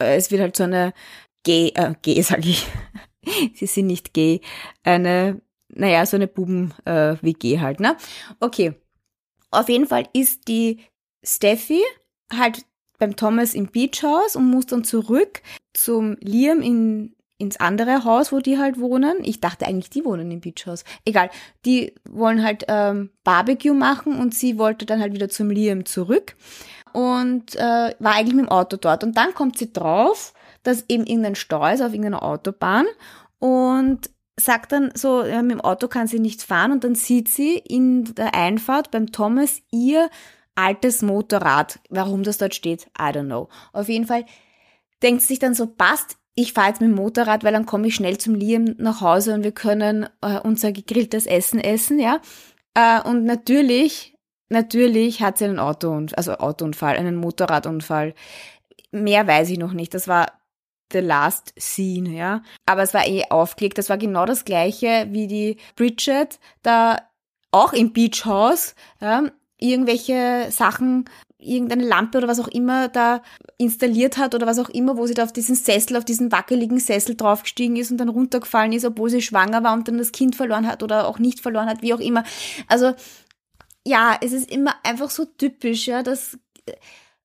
Äh, 0.02 0.16
es 0.16 0.32
wird 0.32 0.42
halt 0.42 0.56
so 0.56 0.64
eine 0.64 0.94
gay, 1.44 1.72
äh, 1.76 1.94
gay 2.02 2.22
sag 2.22 2.46
ich. 2.46 2.68
Sie 3.54 3.66
sind 3.66 3.88
nicht 3.88 4.14
gay. 4.14 4.40
Eine, 4.84 5.42
naja, 5.68 6.06
so 6.06 6.16
eine 6.16 6.28
Buben-WG 6.28 7.56
äh, 7.56 7.60
halt, 7.60 7.82
ne? 7.82 7.98
Okay. 8.40 8.76
Auf 9.52 9.70
jeden 9.70 9.88
Fall 9.88 10.08
ist 10.14 10.48
die 10.48 10.80
Steffi 11.24 11.82
halt 12.32 12.66
beim 13.00 13.16
Thomas 13.16 13.54
im 13.54 13.68
Beach 13.68 14.04
House 14.04 14.36
und 14.36 14.50
muss 14.50 14.66
dann 14.66 14.84
zurück 14.84 15.42
zum 15.74 16.18
Liam 16.20 16.62
in, 16.62 17.16
ins 17.38 17.60
andere 17.60 18.04
Haus, 18.04 18.32
wo 18.32 18.40
die 18.40 18.58
halt 18.58 18.80
wohnen. 18.80 19.18
Ich 19.24 19.40
dachte 19.40 19.68
eigentlich, 19.68 19.90
die 19.90 20.04
wohnen 20.04 20.32
im 20.32 20.42
Beach 20.42 20.66
House. 20.66 20.84
Egal, 21.06 21.30
die 21.66 21.94
wollen 22.10 22.44
halt 22.44 22.66
ähm, 22.68 23.12
Barbecue 23.24 23.74
machen 23.74 24.20
und 24.20 24.34
sie 24.34 24.58
wollte 24.58 24.86
dann 24.86 25.00
halt 25.00 25.14
wieder 25.14 25.30
zum 25.30 25.50
Liam 25.50 25.86
zurück 25.86 26.36
und 26.94 27.56
äh, 27.56 27.96
war 28.00 28.16
eigentlich 28.16 28.36
mit 28.36 28.46
dem 28.46 28.52
Auto 28.52 28.78
dort. 28.78 29.04
Und 29.04 29.16
dann 29.16 29.34
kommt 29.34 29.58
sie 29.58 29.72
drauf, 29.72 30.34
dass 30.64 30.86
eben 30.90 31.06
irgendein 31.06 31.36
Stau 31.36 31.66
ist 31.68 31.82
auf 31.82 31.94
irgendeiner 31.94 32.24
Autobahn 32.24 32.86
und 33.40 34.10
sagt 34.40 34.72
dann 34.72 34.92
so, 34.94 35.24
ja, 35.24 35.42
mit 35.42 35.52
dem 35.52 35.62
Auto 35.62 35.88
kann 35.88 36.08
sie 36.08 36.20
nicht 36.20 36.44
fahren 36.44 36.72
und 36.72 36.84
dann 36.84 36.96
sieht 36.96 37.28
sie 37.28 37.58
in 37.58 38.16
der 38.16 38.36
Einfahrt 38.36 38.92
beim 38.92 39.12
Thomas 39.12 39.62
ihr 39.72 40.10
altes 40.56 41.02
Motorrad. 41.02 41.80
Warum 41.90 42.24
das 42.24 42.38
dort 42.38 42.56
steht, 42.56 42.88
I 43.00 43.12
don't 43.12 43.26
know. 43.26 43.50
Auf 43.74 43.90
jeden 43.90 44.06
Fall 44.06 44.26
denkt 45.02 45.24
sich 45.24 45.40
dann 45.40 45.54
so, 45.54 45.68
passt, 45.68 46.18
ich 46.36 46.54
fahre 46.54 46.70
jetzt 46.70 46.82
mit 46.82 46.92
dem 46.92 46.96
Motorrad, 46.96 47.44
weil 47.44 47.54
dann 47.54 47.66
komme 47.66 47.88
ich 47.88 47.96
schnell 47.96 48.18
zum 48.20 48.36
Liam 48.36 48.76
nach 48.78 49.02
Hause 49.02 49.34
und 49.34 49.44
wir 49.44 49.52
können 49.52 50.08
äh, 50.22 50.40
unser 50.40 50.72
gegrilltes 50.72 51.26
Essen 51.26 51.60
essen, 51.60 52.00
ja. 52.00 52.22
Äh, 52.76 53.02
und 53.02 53.24
natürlich, 53.24 54.16
natürlich 54.50 55.22
hat 55.24 55.40
sie 55.40 55.46
einen 55.46 55.60
Autounfall, 55.60 56.16
also 56.16 56.34
Autounfall, 56.34 56.96
einen 56.96 57.16
Motorradunfall. 57.16 58.14
Mehr 58.92 59.26
weiß 59.26 59.50
ich 59.50 59.58
noch 59.58 59.74
nicht. 59.74 59.96
Das 59.96 60.08
war 60.08 60.28
The 60.92 61.00
Last 61.00 61.54
Scene, 61.60 62.10
ja. 62.10 62.42
Aber 62.66 62.84
es 62.84 62.94
war 62.94 63.08
eh 63.08 63.24
aufgelegt. 63.30 63.78
Das 63.78 63.90
war 63.90 63.98
genau 63.98 64.26
das 64.26 64.46
gleiche 64.46 65.08
wie 65.12 65.28
die 65.28 65.58
Bridget 65.76 66.40
da 66.64 66.98
auch 67.52 67.74
im 67.74 67.94
Beach 67.94 68.26
House, 68.26 68.76
ja, 69.02 69.24
irgendwelche 69.58 70.48
Sachen 70.52 71.06
irgendeine 71.40 71.86
Lampe 71.86 72.18
oder 72.18 72.28
was 72.28 72.40
auch 72.40 72.48
immer 72.48 72.88
da 72.88 73.22
installiert 73.58 74.18
hat 74.18 74.34
oder 74.34 74.48
was 74.48 74.60
auch 74.60 74.70
immer, 74.70 74.98
wo 74.98 75.06
sie 75.06 75.14
da 75.14 75.24
auf 75.24 75.32
diesen 75.32 75.56
Sessel, 75.56 75.96
auf 75.98 76.06
diesen 76.06 76.32
wackeligen 76.32 76.80
Sessel 76.80 77.16
draufgestiegen 77.16 77.76
ist 77.76 77.92
und 77.92 77.98
dann 77.98 78.10
runtergefallen 78.10 78.74
ist, 78.74 78.86
obwohl 78.86 79.10
sie 79.10 79.22
schwanger 79.22 79.64
war 79.64 79.74
und 79.74 79.88
dann 79.88 79.98
das 79.98 80.12
Kind 80.12 80.36
verloren 80.36 80.68
hat 80.68 80.84
oder 80.84 81.08
auch 81.08 81.20
nicht 81.20 81.40
verloren 81.40 81.68
hat, 81.70 81.82
wie 81.82 81.94
auch 81.94 82.00
immer. 82.00 82.24
Also 82.68 82.94
ja, 83.86 84.18
es 84.20 84.34
ist 84.34 84.52
immer 84.52 84.76
einfach 84.84 85.10
so 85.10 85.26
typisch, 85.26 85.88
ja, 85.88 86.04
dass 86.04 86.38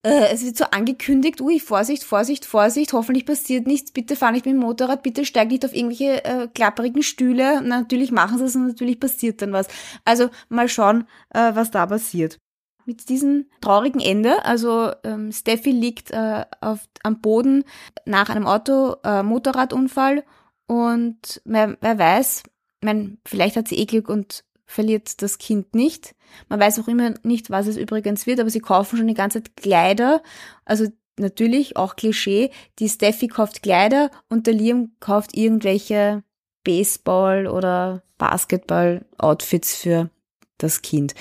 äh, 0.02 0.32
es 0.32 0.44
wird 0.44 0.56
so 0.56 0.64
angekündigt, 0.64 1.40
ui, 1.40 1.60
Vorsicht, 1.60 2.04
Vorsicht, 2.04 2.44
Vorsicht, 2.44 2.92
hoffentlich 2.92 3.26
passiert 3.26 3.66
nichts, 3.66 3.92
bitte 3.92 4.16
fahr 4.16 4.32
nicht 4.32 4.46
mit 4.46 4.54
dem 4.54 4.60
Motorrad, 4.60 5.02
bitte 5.02 5.24
steig 5.24 5.48
nicht 5.48 5.64
auf 5.64 5.74
irgendwelche 5.74 6.24
äh, 6.24 6.48
klapperigen 6.48 7.02
Stühle. 7.02 7.62
Na, 7.62 7.80
natürlich 7.80 8.10
machen 8.10 8.38
sie 8.38 8.44
es 8.44 8.56
und 8.56 8.66
natürlich 8.66 8.98
passiert 8.98 9.42
dann 9.42 9.52
was. 9.52 9.68
Also 10.04 10.30
mal 10.48 10.68
schauen, 10.68 11.06
äh, 11.30 11.54
was 11.54 11.70
da 11.70 11.86
passiert 11.86 12.38
mit 12.84 13.08
diesem 13.08 13.46
traurigen 13.60 14.00
Ende. 14.00 14.44
Also 14.44 14.92
ähm, 15.04 15.32
Steffi 15.32 15.70
liegt 15.70 16.10
äh, 16.10 16.44
auf, 16.60 16.80
am 17.02 17.20
Boden 17.20 17.64
nach 18.04 18.28
einem 18.28 18.46
Auto, 18.46 18.96
äh, 19.04 19.22
Motorradunfall 19.22 20.24
und 20.66 21.40
wer, 21.44 21.76
wer 21.80 21.98
weiß, 21.98 22.44
mein, 22.80 23.18
vielleicht 23.26 23.56
hat 23.56 23.68
sie 23.68 23.78
eh 23.78 23.86
Glück 23.86 24.08
und 24.08 24.44
verliert 24.72 25.22
das 25.22 25.38
Kind 25.38 25.74
nicht. 25.74 26.14
Man 26.48 26.58
weiß 26.58 26.78
auch 26.80 26.88
immer 26.88 27.14
nicht, 27.22 27.50
was 27.50 27.66
es 27.66 27.76
übrigens 27.76 28.26
wird, 28.26 28.40
aber 28.40 28.50
sie 28.50 28.60
kaufen 28.60 28.96
schon 28.96 29.06
die 29.06 29.14
ganze 29.14 29.42
Zeit 29.42 29.56
Kleider. 29.56 30.22
Also 30.64 30.86
natürlich 31.18 31.76
auch 31.76 31.96
Klischee. 31.96 32.50
Die 32.78 32.88
Steffi 32.88 33.28
kauft 33.28 33.62
Kleider 33.62 34.10
und 34.28 34.46
der 34.46 34.54
Liam 34.54 34.92
kauft 34.98 35.36
irgendwelche 35.36 36.22
Baseball- 36.64 37.46
oder 37.46 38.02
Basketball-Outfits 38.18 39.76
für 39.76 40.10
das 40.58 40.82
Kind. 40.82 41.14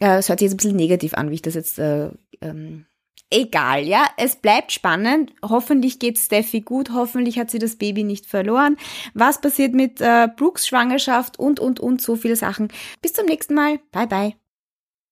Äh, 0.00 0.18
es 0.18 0.28
hört 0.28 0.40
sich 0.40 0.46
jetzt 0.46 0.54
ein 0.54 0.58
bisschen 0.58 0.76
negativ 0.76 1.14
an, 1.14 1.30
wie 1.30 1.34
ich 1.34 1.42
das 1.42 1.54
jetzt 1.54 1.78
äh, 1.78 2.10
ähm, 2.40 2.86
egal, 3.30 3.84
ja. 3.84 4.06
Es 4.16 4.36
bleibt 4.36 4.72
spannend. 4.72 5.32
Hoffentlich 5.42 5.98
geht 5.98 6.18
Steffi 6.18 6.60
gut. 6.60 6.90
Hoffentlich 6.92 7.38
hat 7.38 7.50
sie 7.50 7.58
das 7.58 7.76
Baby 7.76 8.04
nicht 8.04 8.26
verloren. 8.26 8.76
Was 9.14 9.40
passiert 9.40 9.74
mit 9.74 10.00
äh, 10.00 10.28
Brooks 10.34 10.66
Schwangerschaft 10.66 11.38
und, 11.38 11.60
und, 11.60 11.80
und 11.80 12.00
so 12.00 12.16
viele 12.16 12.36
Sachen. 12.36 12.68
Bis 13.02 13.12
zum 13.12 13.26
nächsten 13.26 13.54
Mal. 13.54 13.80
Bye, 13.92 14.06
bye. 14.06 14.43